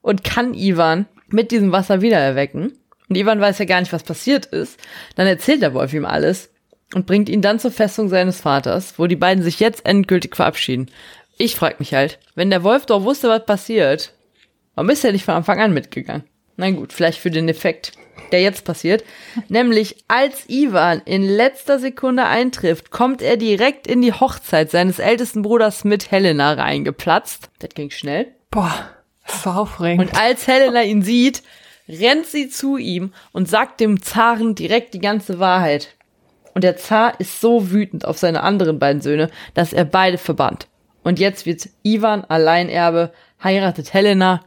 und 0.00 0.24
kann 0.24 0.54
Ivan 0.54 1.06
mit 1.28 1.50
diesem 1.50 1.72
Wasser 1.72 2.02
wiedererwecken. 2.02 2.72
Und 3.12 3.18
Ivan 3.18 3.42
weiß 3.42 3.58
ja 3.58 3.66
gar 3.66 3.78
nicht, 3.78 3.92
was 3.92 4.04
passiert 4.04 4.46
ist. 4.46 4.80
Dann 5.16 5.26
erzählt 5.26 5.60
der 5.60 5.74
Wolf 5.74 5.92
ihm 5.92 6.06
alles 6.06 6.48
und 6.94 7.04
bringt 7.04 7.28
ihn 7.28 7.42
dann 7.42 7.58
zur 7.58 7.70
Festung 7.70 8.08
seines 8.08 8.40
Vaters, 8.40 8.98
wo 8.98 9.06
die 9.06 9.16
beiden 9.16 9.44
sich 9.44 9.60
jetzt 9.60 9.84
endgültig 9.84 10.34
verabschieden. 10.34 10.90
Ich 11.36 11.54
frag 11.54 11.78
mich 11.78 11.92
halt, 11.92 12.18
wenn 12.34 12.48
der 12.48 12.64
Wolf 12.64 12.86
doch 12.86 13.04
wusste, 13.04 13.28
was 13.28 13.44
passiert, 13.44 14.14
warum 14.74 14.88
ist 14.88 15.04
er 15.04 15.12
nicht 15.12 15.26
von 15.26 15.34
Anfang 15.34 15.60
an 15.60 15.74
mitgegangen? 15.74 16.24
Na 16.56 16.70
gut, 16.70 16.94
vielleicht 16.94 17.18
für 17.18 17.30
den 17.30 17.50
Effekt 17.50 17.92
der 18.30 18.40
jetzt 18.40 18.64
passiert. 18.64 19.04
Nämlich 19.48 20.04
als 20.08 20.48
Ivan 20.48 21.02
in 21.04 21.22
letzter 21.22 21.78
Sekunde 21.78 22.24
eintrifft, 22.24 22.90
kommt 22.90 23.20
er 23.20 23.36
direkt 23.36 23.86
in 23.86 24.00
die 24.00 24.14
Hochzeit 24.14 24.70
seines 24.70 25.00
ältesten 25.00 25.42
Bruders 25.42 25.84
mit 25.84 26.10
Helena 26.10 26.54
reingeplatzt. 26.54 27.50
Das 27.58 27.74
ging 27.74 27.90
schnell. 27.90 28.28
Boah, 28.50 28.88
das 29.26 29.44
war 29.44 29.58
aufregend. 29.58 30.00
Und 30.00 30.18
als 30.18 30.46
Helena 30.46 30.82
ihn 30.82 31.02
sieht, 31.02 31.42
rennt 31.88 32.26
sie 32.26 32.48
zu 32.48 32.76
ihm 32.76 33.12
und 33.32 33.48
sagt 33.48 33.80
dem 33.80 34.02
Zaren 34.02 34.54
direkt 34.54 34.94
die 34.94 35.00
ganze 35.00 35.38
Wahrheit. 35.38 35.94
Und 36.54 36.64
der 36.64 36.76
Zar 36.76 37.18
ist 37.20 37.40
so 37.40 37.70
wütend 37.70 38.04
auf 38.04 38.18
seine 38.18 38.42
anderen 38.42 38.78
beiden 38.78 39.00
Söhne, 39.00 39.30
dass 39.54 39.72
er 39.72 39.84
beide 39.84 40.18
verbannt. 40.18 40.68
Und 41.02 41.18
jetzt 41.18 41.46
wird 41.46 41.68
Ivan 41.82 42.24
Alleinerbe, 42.24 43.12
heiratet 43.42 43.92
Helena. 43.92 44.44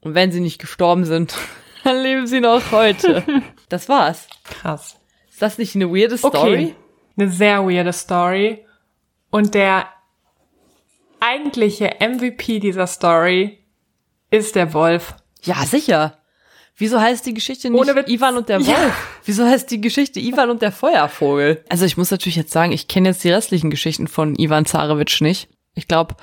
Und 0.00 0.14
wenn 0.14 0.30
sie 0.30 0.40
nicht 0.40 0.60
gestorben 0.60 1.04
sind, 1.04 1.34
dann 1.84 2.02
leben 2.02 2.26
sie 2.26 2.40
noch 2.40 2.72
heute. 2.72 3.24
Das 3.70 3.86
war's. 3.90 4.28
Krass. 4.44 4.98
Ist 5.28 5.42
das 5.42 5.58
nicht 5.58 5.74
eine 5.76 5.90
weirde 5.90 6.16
Story? 6.16 6.32
Okay. 6.32 6.74
Eine 7.18 7.28
sehr 7.30 7.66
weirde 7.66 7.92
Story. 7.92 8.64
Und 9.28 9.52
der 9.52 9.86
eigentliche 11.20 11.96
MVP 12.00 12.60
dieser 12.60 12.86
Story 12.86 13.58
ist 14.30 14.56
der 14.56 14.72
Wolf. 14.72 15.16
Ja, 15.42 15.56
sicher. 15.66 16.17
Wieso 16.78 17.00
heißt 17.00 17.26
die 17.26 17.34
Geschichte 17.34 17.70
nicht 17.70 17.80
Ohne 17.80 18.08
Ivan 18.08 18.36
und 18.36 18.48
der 18.48 18.60
Wolf? 18.60 18.68
Ja. 18.68 18.94
Wieso 19.24 19.44
heißt 19.44 19.68
die 19.70 19.80
Geschichte 19.80 20.20
Ivan 20.20 20.48
und 20.48 20.62
der 20.62 20.70
Feuervogel? 20.70 21.64
Also 21.68 21.84
ich 21.84 21.96
muss 21.96 22.12
natürlich 22.12 22.36
jetzt 22.36 22.52
sagen, 22.52 22.70
ich 22.70 22.86
kenne 22.86 23.08
jetzt 23.08 23.24
die 23.24 23.30
restlichen 23.30 23.68
Geschichten 23.68 24.06
von 24.06 24.36
Ivan 24.36 24.64
Zarewitsch 24.64 25.20
nicht. 25.20 25.48
Ich 25.74 25.88
glaube, 25.88 26.14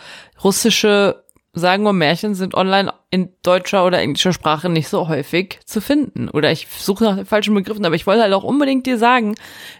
russische 0.43 1.25
Sagen 1.57 1.87
und 1.87 1.97
Märchen 1.97 2.35
sind 2.35 2.53
online 2.53 2.93
in 3.11 3.29
deutscher 3.41 3.85
oder 3.85 3.99
englischer 3.99 4.33
Sprache 4.33 4.67
nicht 4.67 4.89
so 4.89 5.07
häufig 5.07 5.59
zu 5.65 5.79
finden. 5.79 6.29
Oder 6.29 6.51
ich 6.51 6.67
suche 6.69 7.05
nach 7.05 7.15
den 7.15 7.25
falschen 7.25 7.55
Begriffen, 7.55 7.85
aber 7.85 7.95
ich 7.95 8.05
wollte 8.05 8.23
halt 8.23 8.33
auch 8.33 8.43
unbedingt 8.43 8.85
dir 8.85 8.97
sagen, 8.97 9.35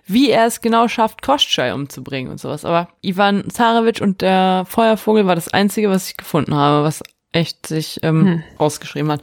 wie 0.05 0.29
er 0.29 0.45
es 0.45 0.61
genau 0.61 0.88
schafft, 0.88 1.21
Kostschei 1.21 1.73
umzubringen 1.73 2.31
und 2.31 2.39
sowas. 2.39 2.63
Aber 2.63 2.88
Ivan 3.01 3.49
Zarevich 3.49 4.01
und 4.01 4.21
der 4.21 4.65
Feuervogel 4.67 5.25
war 5.25 5.35
das 5.35 5.49
Einzige, 5.49 5.89
was 5.89 6.09
ich 6.09 6.15
gefunden 6.15 6.55
habe, 6.55 6.85
was 6.85 7.03
echt 7.33 7.67
sich 7.67 7.99
ähm, 8.03 8.25
hm. 8.25 8.43
ausgeschrieben 8.57 9.11
hat. 9.11 9.21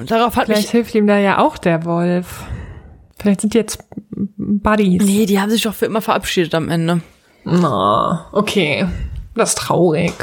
Und 0.00 0.10
darauf 0.10 0.36
hat 0.36 0.46
Vielleicht 0.46 0.62
mich 0.62 0.70
hilft 0.70 0.94
ihm 0.94 1.06
da 1.06 1.18
ja 1.18 1.38
auch 1.38 1.58
der 1.58 1.84
Wolf. 1.84 2.44
Vielleicht 3.18 3.42
sind 3.42 3.52
die 3.52 3.58
jetzt 3.58 3.84
Buddies. 4.16 5.04
Nee, 5.04 5.26
die 5.26 5.38
haben 5.38 5.50
sich 5.50 5.60
doch 5.60 5.74
für 5.74 5.84
immer 5.84 6.00
verabschiedet 6.00 6.54
am 6.54 6.70
Ende. 6.70 7.02
Oh, 7.44 8.14
okay. 8.32 8.86
Das 9.34 9.50
ist 9.50 9.58
traurig. 9.58 10.14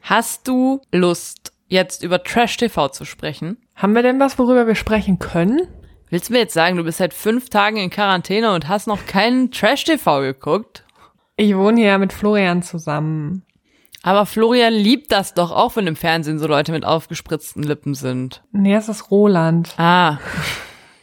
Hast 0.00 0.48
du 0.48 0.80
Lust, 0.90 1.52
jetzt 1.68 2.02
über 2.02 2.22
Trash 2.22 2.56
TV 2.56 2.88
zu 2.88 3.04
sprechen? 3.04 3.58
Haben 3.74 3.94
wir 3.94 4.02
denn 4.02 4.18
was, 4.18 4.38
worüber 4.38 4.66
wir 4.66 4.74
sprechen 4.74 5.18
können? 5.18 5.60
Willst 6.08 6.30
du 6.30 6.32
mir 6.32 6.38
jetzt 6.38 6.54
sagen, 6.54 6.78
du 6.78 6.84
bist 6.84 6.96
seit 6.96 7.12
fünf 7.12 7.50
Tagen 7.50 7.76
in 7.76 7.90
Quarantäne 7.90 8.54
und 8.54 8.68
hast 8.68 8.86
noch 8.86 9.04
keinen 9.04 9.50
Trash 9.50 9.84
TV 9.84 10.20
geguckt? 10.20 10.84
Ich 11.36 11.54
wohne 11.54 11.78
hier 11.78 11.98
mit 11.98 12.14
Florian 12.14 12.62
zusammen. 12.62 13.42
Aber 14.06 14.24
Florian 14.24 14.72
liebt 14.72 15.10
das 15.10 15.34
doch 15.34 15.50
auch, 15.50 15.74
wenn 15.74 15.88
im 15.88 15.96
Fernsehen 15.96 16.38
so 16.38 16.46
Leute 16.46 16.70
mit 16.70 16.84
aufgespritzten 16.84 17.64
Lippen 17.64 17.94
sind. 17.94 18.40
Nee, 18.52 18.76
es 18.76 18.88
ist 18.88 19.10
Roland. 19.10 19.74
Ah, 19.78 20.20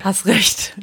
hast 0.02 0.26
recht. 0.26 0.74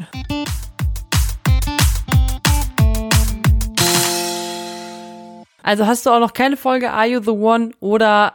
Also 5.62 5.86
hast 5.86 6.04
du 6.04 6.10
auch 6.10 6.20
noch 6.20 6.34
keine 6.34 6.58
Folge 6.58 6.90
Are 6.90 7.06
You 7.06 7.22
the 7.22 7.30
One 7.30 7.70
oder 7.80 8.34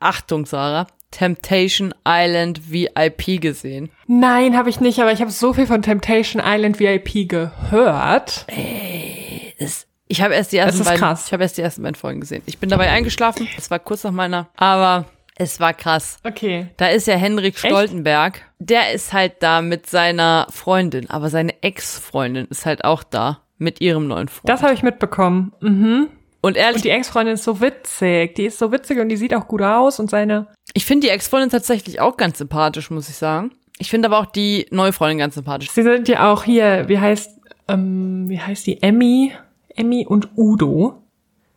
Achtung, 0.00 0.44
Sarah, 0.44 0.86
Temptation 1.10 1.94
Island 2.06 2.70
VIP 2.70 3.40
gesehen? 3.40 3.90
Nein, 4.06 4.54
habe 4.54 4.68
ich 4.68 4.80
nicht, 4.80 5.00
aber 5.00 5.12
ich 5.12 5.22
habe 5.22 5.30
so 5.30 5.54
viel 5.54 5.66
von 5.66 5.80
Temptation 5.80 6.42
Island 6.44 6.78
VIP 6.78 7.26
gehört. 7.26 8.44
Ey, 8.48 9.54
das, 9.58 9.87
ich 10.08 10.22
habe 10.22 10.34
erst 10.34 10.52
die 10.52 10.56
ersten 10.56 10.84
beiden, 10.84 10.98
krass. 10.98 11.26
ich 11.26 11.32
habe 11.32 11.42
erst 11.42 11.58
die 11.58 11.62
ersten 11.62 11.82
beiden 11.82 11.94
Folgen 11.94 12.20
gesehen. 12.20 12.42
Ich 12.46 12.58
bin 12.58 12.68
dabei 12.70 12.90
eingeschlafen. 12.90 13.46
Es 13.56 13.70
war 13.70 13.78
kurz 13.78 14.04
nach 14.04 14.12
meiner, 14.12 14.48
aber 14.56 15.04
es 15.36 15.60
war 15.60 15.72
krass. 15.72 16.18
Okay. 16.24 16.68
Da 16.76 16.88
ist 16.88 17.06
ja 17.06 17.14
Henrik 17.14 17.58
Stoltenberg. 17.58 18.36
Echt? 18.36 18.44
Der 18.58 18.92
ist 18.92 19.12
halt 19.12 19.34
da 19.40 19.62
mit 19.62 19.86
seiner 19.86 20.46
Freundin, 20.50 21.08
aber 21.10 21.28
seine 21.30 21.62
Ex-Freundin 21.62 22.46
ist 22.46 22.66
halt 22.66 22.84
auch 22.84 23.04
da 23.04 23.40
mit 23.58 23.80
ihrem 23.80 24.08
neuen 24.08 24.28
Freund. 24.28 24.48
Das 24.48 24.62
habe 24.62 24.74
ich 24.74 24.82
mitbekommen. 24.82 25.52
Mhm. 25.60 26.08
Und 26.40 26.56
ehrlich. 26.56 26.76
Und 26.76 26.84
die 26.84 26.90
Ex-Freundin 26.90 27.34
ist 27.34 27.44
so 27.44 27.60
witzig. 27.60 28.34
Die 28.34 28.46
ist 28.46 28.58
so 28.58 28.72
witzig 28.72 28.98
und 28.98 29.08
die 29.08 29.16
sieht 29.16 29.34
auch 29.34 29.46
gut 29.46 29.62
aus 29.62 30.00
und 30.00 30.10
seine. 30.10 30.48
Ich 30.72 30.86
finde 30.86 31.06
die 31.06 31.12
Ex-Freundin 31.12 31.50
tatsächlich 31.50 32.00
auch 32.00 32.16
ganz 32.16 32.38
sympathisch, 32.38 32.90
muss 32.90 33.08
ich 33.08 33.16
sagen. 33.16 33.52
Ich 33.78 33.90
finde 33.90 34.08
aber 34.08 34.18
auch 34.18 34.26
die 34.26 34.66
neue 34.70 34.92
Freundin 34.92 35.18
ganz 35.18 35.34
sympathisch. 35.34 35.70
Sie 35.70 35.82
sind 35.82 36.08
ja 36.08 36.32
auch 36.32 36.42
hier, 36.44 36.88
wie 36.88 36.98
heißt, 36.98 37.38
ähm, 37.68 38.28
wie 38.28 38.40
heißt 38.40 38.66
die? 38.66 38.82
Emmy, 38.82 39.32
Emmy 39.78 40.06
und 40.06 40.30
Udo. 40.36 41.02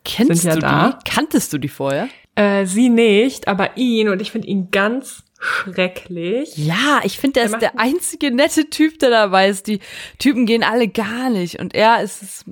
Kennst 0.03 0.43
ja 0.43 0.55
du 0.55 0.61
da. 0.61 0.91
die? 0.91 1.09
Kanntest 1.09 1.53
du 1.53 1.57
die 1.57 1.67
vorher? 1.67 2.07
Äh, 2.35 2.65
sie 2.65 2.89
nicht, 2.89 3.47
aber 3.47 3.77
ihn 3.77 4.09
und 4.09 4.21
ich 4.21 4.31
finde 4.31 4.47
ihn 4.47 4.69
ganz 4.71 5.23
schrecklich. 5.39 6.55
Ja, 6.55 7.01
ich 7.03 7.17
finde, 7.17 7.39
er 7.39 7.47
ist 7.47 7.59
der 7.59 7.79
einzige 7.79 8.31
nette 8.31 8.69
Typ, 8.69 8.99
der 8.99 9.09
dabei 9.09 9.49
ist. 9.49 9.67
Die 9.67 9.79
Typen 10.19 10.45
gehen 10.45 10.63
alle 10.63 10.87
gar 10.87 11.29
nicht 11.29 11.59
und 11.59 11.73
er 11.73 12.01
ist 12.01 12.45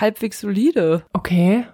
halbwegs 0.00 0.40
solide. 0.40 1.04
Okay. 1.12 1.66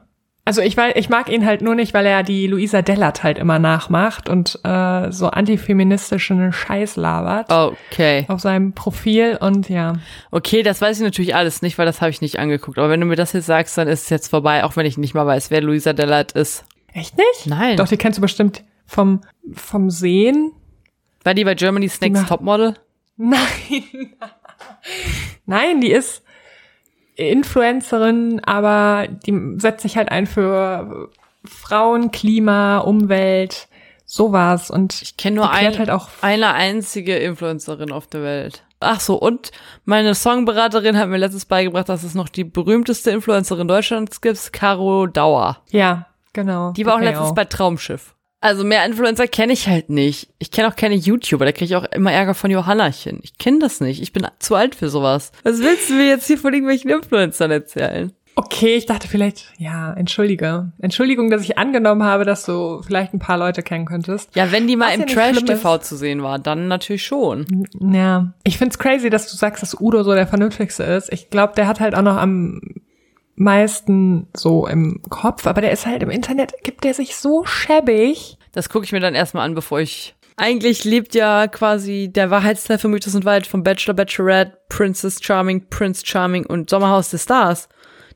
Also 0.44 0.60
ich, 0.60 0.76
weil, 0.76 0.98
ich 0.98 1.08
mag 1.08 1.30
ihn 1.30 1.46
halt 1.46 1.62
nur 1.62 1.76
nicht, 1.76 1.94
weil 1.94 2.04
er 2.04 2.24
die 2.24 2.48
Luisa 2.48 2.82
Dellert 2.82 3.22
halt 3.22 3.38
immer 3.38 3.60
nachmacht 3.60 4.28
und 4.28 4.58
äh, 4.64 5.12
so 5.12 5.28
antifeministischen 5.28 6.52
Scheiß 6.52 6.96
labert. 6.96 7.52
Okay. 7.52 8.24
Auf 8.26 8.40
seinem 8.40 8.72
Profil 8.72 9.38
und 9.40 9.68
ja. 9.68 9.94
Okay, 10.32 10.64
das 10.64 10.80
weiß 10.80 10.98
ich 10.98 11.04
natürlich 11.04 11.36
alles 11.36 11.62
nicht, 11.62 11.78
weil 11.78 11.86
das 11.86 12.00
habe 12.00 12.10
ich 12.10 12.20
nicht 12.20 12.40
angeguckt. 12.40 12.78
Aber 12.78 12.90
wenn 12.90 12.98
du 12.98 13.06
mir 13.06 13.14
das 13.14 13.32
jetzt 13.34 13.46
sagst, 13.46 13.78
dann 13.78 13.86
ist 13.86 14.02
es 14.04 14.10
jetzt 14.10 14.28
vorbei, 14.28 14.64
auch 14.64 14.74
wenn 14.74 14.84
ich 14.84 14.98
nicht 14.98 15.14
mal 15.14 15.26
weiß, 15.26 15.52
wer 15.52 15.60
Luisa 15.60 15.92
Dellert 15.92 16.32
ist. 16.32 16.64
Echt 16.92 17.16
nicht? 17.16 17.46
Nein. 17.46 17.76
Doch, 17.76 17.86
die 17.86 17.96
kennst 17.96 18.18
du 18.18 18.22
bestimmt 18.22 18.64
vom, 18.84 19.20
vom 19.54 19.90
Sehen. 19.90 20.52
War 21.22 21.34
die 21.34 21.44
bei 21.44 21.54
Germany's 21.54 22.00
Next 22.00 22.26
Topmodel? 22.26 22.74
Nein. 23.16 24.16
Nein, 25.46 25.80
die 25.80 25.92
ist 25.92 26.24
Influencerin, 27.14 28.40
aber 28.44 29.06
die 29.08 29.56
setzt 29.58 29.82
sich 29.82 29.96
halt 29.96 30.10
ein 30.10 30.26
für 30.26 31.10
Frauen, 31.44 32.10
Klima, 32.10 32.78
Umwelt, 32.78 33.68
sowas. 34.04 34.70
Und 34.70 35.00
ich 35.02 35.16
kenne 35.16 35.36
nur 35.36 35.50
ein, 35.50 35.78
halt 35.78 35.90
auch 35.90 36.08
eine 36.20 36.52
einzige 36.54 37.16
Influencerin 37.16 37.92
auf 37.92 38.06
der 38.06 38.22
Welt. 38.22 38.64
Ach 38.80 39.00
so, 39.00 39.14
und 39.14 39.52
meine 39.84 40.14
Songberaterin 40.14 40.98
hat 40.98 41.08
mir 41.08 41.18
letztes 41.18 41.44
beigebracht, 41.44 41.88
dass 41.88 42.02
es 42.02 42.14
noch 42.14 42.28
die 42.28 42.44
berühmteste 42.44 43.10
Influencerin 43.10 43.68
Deutschlands 43.68 44.20
gibt, 44.20 44.52
Caro 44.52 45.06
Dauer. 45.06 45.58
Ja, 45.70 46.06
genau. 46.32 46.72
Die 46.72 46.84
war 46.84 46.96
auch 46.96 47.00
letztens 47.00 47.30
auch. 47.30 47.34
bei 47.34 47.44
Traumschiff. 47.44 48.14
Also 48.42 48.64
mehr 48.64 48.84
Influencer 48.84 49.28
kenne 49.28 49.52
ich 49.52 49.68
halt 49.68 49.88
nicht. 49.88 50.28
Ich 50.40 50.50
kenne 50.50 50.68
auch 50.68 50.74
keine 50.74 50.96
YouTuber, 50.96 51.44
da 51.44 51.52
kriege 51.52 51.66
ich 51.66 51.76
auch 51.76 51.84
immer 51.84 52.12
Ärger 52.12 52.34
von 52.34 52.50
Johannachen. 52.50 53.20
Ich 53.22 53.38
kenne 53.38 53.60
das 53.60 53.80
nicht. 53.80 54.02
Ich 54.02 54.12
bin 54.12 54.26
zu 54.40 54.56
alt 54.56 54.74
für 54.74 54.90
sowas. 54.90 55.30
Was 55.44 55.60
willst 55.60 55.88
du 55.88 55.94
mir 55.94 56.08
jetzt 56.08 56.26
hier 56.26 56.38
von 56.38 56.52
irgendwelchen 56.52 56.90
Influencern 56.90 57.52
erzählen? 57.52 58.12
Okay, 58.34 58.76
ich 58.76 58.86
dachte 58.86 59.08
vielleicht, 59.08 59.52
ja, 59.58 59.92
entschuldige. 59.92 60.72
Entschuldigung, 60.80 61.30
dass 61.30 61.42
ich 61.42 61.58
angenommen 61.58 62.02
habe, 62.02 62.24
dass 62.24 62.44
du 62.44 62.82
vielleicht 62.82 63.12
ein 63.12 63.18
paar 63.18 63.36
Leute 63.36 63.62
kennen 63.62 63.84
könntest. 63.84 64.34
Ja, 64.34 64.50
wenn 64.50 64.66
die 64.66 64.74
mal 64.74 64.86
Was 64.86 64.94
im 64.94 65.00
ja 65.02 65.06
Trash-TV 65.06 65.78
zu 65.78 65.96
sehen 65.96 66.22
war, 66.22 66.38
dann 66.38 66.66
natürlich 66.66 67.04
schon. 67.04 67.68
Ja. 67.78 68.32
Ich 68.42 68.58
find's 68.58 68.78
crazy, 68.78 69.10
dass 69.10 69.30
du 69.30 69.36
sagst, 69.36 69.62
dass 69.62 69.78
Udo 69.78 70.02
so 70.02 70.14
der 70.14 70.26
vernünftigste 70.26 70.82
ist. 70.82 71.12
Ich 71.12 71.30
glaube, 71.30 71.52
der 71.56 71.68
hat 71.68 71.78
halt 71.78 71.94
auch 71.94 72.02
noch 72.02 72.16
am 72.16 72.60
meisten 73.34 74.28
so 74.34 74.66
im 74.66 75.00
Kopf, 75.08 75.46
aber 75.46 75.60
der 75.60 75.72
ist 75.72 75.86
halt 75.86 76.02
im 76.02 76.10
Internet, 76.10 76.52
gibt 76.62 76.84
der 76.84 76.94
sich 76.94 77.16
so 77.16 77.44
schäbig. 77.44 78.38
Das 78.52 78.68
gucke 78.68 78.84
ich 78.84 78.92
mir 78.92 79.00
dann 79.00 79.14
erstmal 79.14 79.44
an, 79.44 79.54
bevor 79.54 79.80
ich. 79.80 80.14
Eigentlich 80.36 80.84
lebt 80.84 81.14
ja 81.14 81.46
quasi 81.46 82.10
der 82.12 82.30
Wahrheitsteil 82.30 82.78
von 82.78 82.90
Mythos 82.90 83.14
und 83.14 83.24
Wald 83.24 83.46
vom 83.46 83.62
Bachelor, 83.62 83.94
Bachelorette, 83.94 84.58
Princess 84.68 85.18
Charming, 85.22 85.68
Prince 85.68 86.04
Charming 86.04 86.46
und 86.46 86.70
Sommerhaus 86.70 87.10
der 87.10 87.18
Stars. 87.18 87.68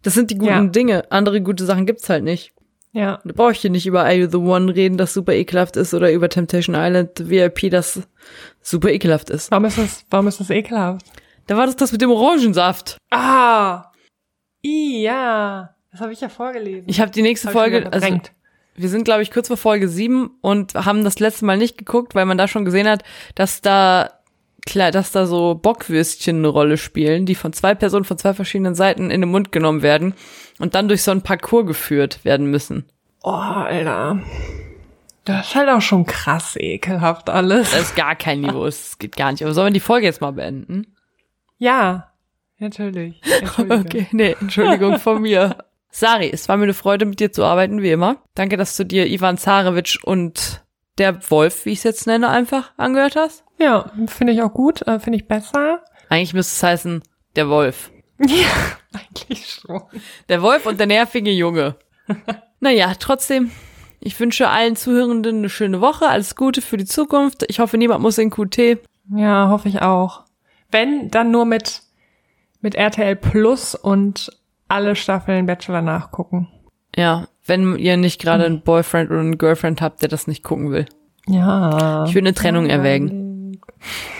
Das 0.02 0.14
sind 0.14 0.30
die 0.30 0.38
guten 0.38 0.50
ja. 0.50 0.66
Dinge. 0.66 1.10
Andere 1.10 1.40
gute 1.40 1.64
Sachen 1.64 1.86
gibt's 1.86 2.08
halt 2.08 2.24
nicht. 2.24 2.52
Ja. 2.92 3.20
Da 3.24 3.32
brauche 3.34 3.52
ich 3.52 3.58
hier 3.60 3.70
nicht 3.70 3.86
über 3.86 4.04
Are 4.04 4.14
You 4.14 4.28
the 4.30 4.38
One 4.38 4.74
reden, 4.74 4.96
das 4.96 5.12
super 5.12 5.34
ekelhaft 5.34 5.76
ist, 5.76 5.92
oder 5.92 6.10
über 6.10 6.30
Temptation 6.30 6.74
Island 6.74 7.28
VIP, 7.28 7.70
das 7.70 8.00
super 8.62 8.88
ekelhaft 8.88 9.28
ist. 9.28 9.50
Warum 9.50 9.66
ist 9.66 9.76
das, 9.76 10.06
warum 10.08 10.28
ist 10.28 10.40
das 10.40 10.48
ekelhaft? 10.48 11.04
Da 11.46 11.56
war 11.56 11.66
das 11.66 11.76
das 11.76 11.92
mit 11.92 12.00
dem 12.00 12.10
Orangensaft. 12.10 12.96
Ah! 13.10 13.92
I, 14.66 15.02
ja. 15.02 15.74
Das 15.92 16.00
habe 16.00 16.12
ich 16.12 16.20
ja 16.20 16.28
vorgelesen. 16.28 16.84
Ich 16.86 17.00
habe 17.00 17.10
die 17.10 17.22
nächste 17.22 17.50
Folge, 17.50 17.90
also 17.92 18.20
wir 18.74 18.88
sind 18.88 19.04
glaube 19.04 19.22
ich 19.22 19.30
kurz 19.30 19.48
vor 19.48 19.56
Folge 19.56 19.88
7 19.88 20.30
und 20.40 20.74
haben 20.74 21.04
das 21.04 21.18
letzte 21.18 21.46
Mal 21.46 21.56
nicht 21.56 21.78
geguckt, 21.78 22.14
weil 22.14 22.26
man 22.26 22.36
da 22.36 22.48
schon 22.48 22.64
gesehen 22.64 22.88
hat, 22.88 23.02
dass 23.34 23.62
da 23.62 24.10
klar, 24.66 24.90
dass 24.90 25.12
da 25.12 25.26
so 25.26 25.54
Bockwürstchen 25.54 26.38
eine 26.38 26.48
Rolle 26.48 26.76
spielen, 26.76 27.24
die 27.24 27.34
von 27.34 27.52
zwei 27.52 27.74
Personen 27.74 28.04
von 28.04 28.18
zwei 28.18 28.34
verschiedenen 28.34 28.74
Seiten 28.74 29.10
in 29.10 29.22
den 29.22 29.30
Mund 29.30 29.52
genommen 29.52 29.80
werden 29.80 30.14
und 30.58 30.74
dann 30.74 30.88
durch 30.88 31.02
so 31.02 31.12
ein 31.12 31.22
Parcours 31.22 31.66
geführt 31.66 32.24
werden 32.24 32.50
müssen. 32.50 32.84
Oh, 33.22 33.30
Alter. 33.30 34.20
Das 35.24 35.48
ist 35.48 35.54
halt 35.54 35.68
auch 35.68 35.80
schon 35.80 36.04
krass 36.04 36.56
ekelhaft 36.56 37.30
alles. 37.30 37.70
Das 37.70 37.80
ist 37.80 37.96
gar 37.96 38.14
kein 38.14 38.40
Niveau, 38.42 38.64
es 38.66 38.98
geht 38.98 39.16
gar 39.16 39.32
nicht. 39.32 39.42
Aber 39.42 39.54
sollen 39.54 39.68
wir 39.68 39.72
die 39.72 39.80
Folge 39.80 40.06
jetzt 40.06 40.20
mal 40.20 40.32
beenden? 40.32 40.94
Ja. 41.58 42.12
Natürlich. 42.58 43.20
Okay, 43.58 44.06
nee, 44.12 44.36
Entschuldigung 44.40 44.98
von 44.98 45.22
mir. 45.22 45.56
Sari, 45.90 46.30
es 46.30 46.48
war 46.48 46.56
mir 46.56 46.64
eine 46.64 46.74
Freude, 46.74 47.06
mit 47.06 47.20
dir 47.20 47.32
zu 47.32 47.44
arbeiten, 47.44 47.80
wie 47.82 47.90
immer. 47.90 48.16
Danke, 48.34 48.56
dass 48.56 48.76
du 48.76 48.84
dir 48.84 49.06
Ivan 49.06 49.38
Zarewitsch 49.38 50.02
und 50.04 50.62
der 50.98 51.30
Wolf, 51.30 51.64
wie 51.64 51.70
ich 51.70 51.78
es 51.78 51.84
jetzt 51.84 52.06
nenne, 52.06 52.28
einfach 52.28 52.72
angehört 52.76 53.16
hast. 53.16 53.44
Ja, 53.58 53.90
finde 54.06 54.32
ich 54.32 54.42
auch 54.42 54.52
gut, 54.52 54.82
äh, 54.86 54.98
finde 55.00 55.18
ich 55.18 55.26
besser. 55.28 55.82
Eigentlich 56.08 56.34
müsste 56.34 56.54
es 56.54 56.62
heißen, 56.62 57.02
der 57.36 57.48
Wolf. 57.48 57.90
Ja, 58.18 58.48
eigentlich 58.94 59.46
schon. 59.46 59.82
Der 60.30 60.40
Wolf 60.40 60.64
und 60.64 60.80
der 60.80 60.86
nervige 60.86 61.30
Junge. 61.30 61.76
naja, 62.60 62.94
trotzdem, 62.98 63.50
ich 64.00 64.18
wünsche 64.18 64.48
allen 64.48 64.74
Zuhörenden 64.74 65.38
eine 65.38 65.50
schöne 65.50 65.82
Woche, 65.82 66.08
alles 66.08 66.34
Gute 66.34 66.62
für 66.62 66.78
die 66.78 66.86
Zukunft. 66.86 67.44
Ich 67.48 67.58
hoffe, 67.58 67.76
niemand 67.76 68.00
muss 68.00 68.16
in 68.16 68.30
QT. 68.30 68.78
Ja, 69.14 69.48
hoffe 69.50 69.68
ich 69.68 69.82
auch. 69.82 70.24
Wenn, 70.70 71.10
dann 71.10 71.30
nur 71.30 71.44
mit 71.44 71.82
mit 72.66 72.74
RTL 72.74 73.14
Plus 73.14 73.76
und 73.76 74.28
alle 74.66 74.96
Staffeln 74.96 75.46
Bachelor 75.46 75.82
nachgucken. 75.82 76.48
Ja, 76.96 77.28
wenn 77.44 77.78
ihr 77.78 77.96
nicht 77.96 78.20
gerade 78.20 78.44
einen 78.44 78.62
Boyfriend 78.62 79.08
oder 79.08 79.20
einen 79.20 79.38
Girlfriend 79.38 79.80
habt, 79.80 80.02
der 80.02 80.08
das 80.08 80.26
nicht 80.26 80.42
gucken 80.42 80.72
will. 80.72 80.86
Ja. 81.28 82.06
Ich 82.08 82.14
würde 82.16 82.26
eine 82.26 82.34
Trennung 82.34 82.66
erwägen. 82.66 83.60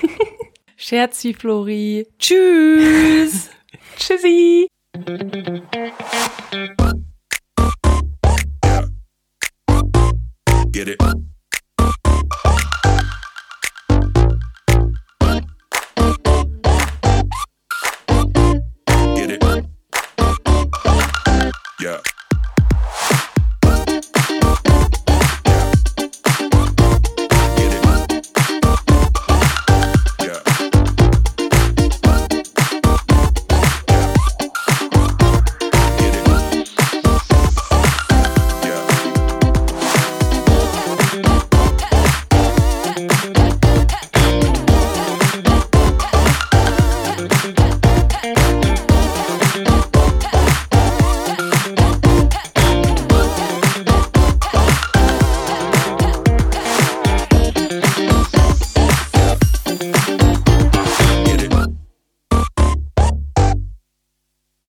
Scherzi, 0.77 1.35
Flori. 1.35 2.07
Tschüss. 2.21 3.51
Tschüssi. 3.97 4.69
get 10.71 10.89
it. 10.89 11.36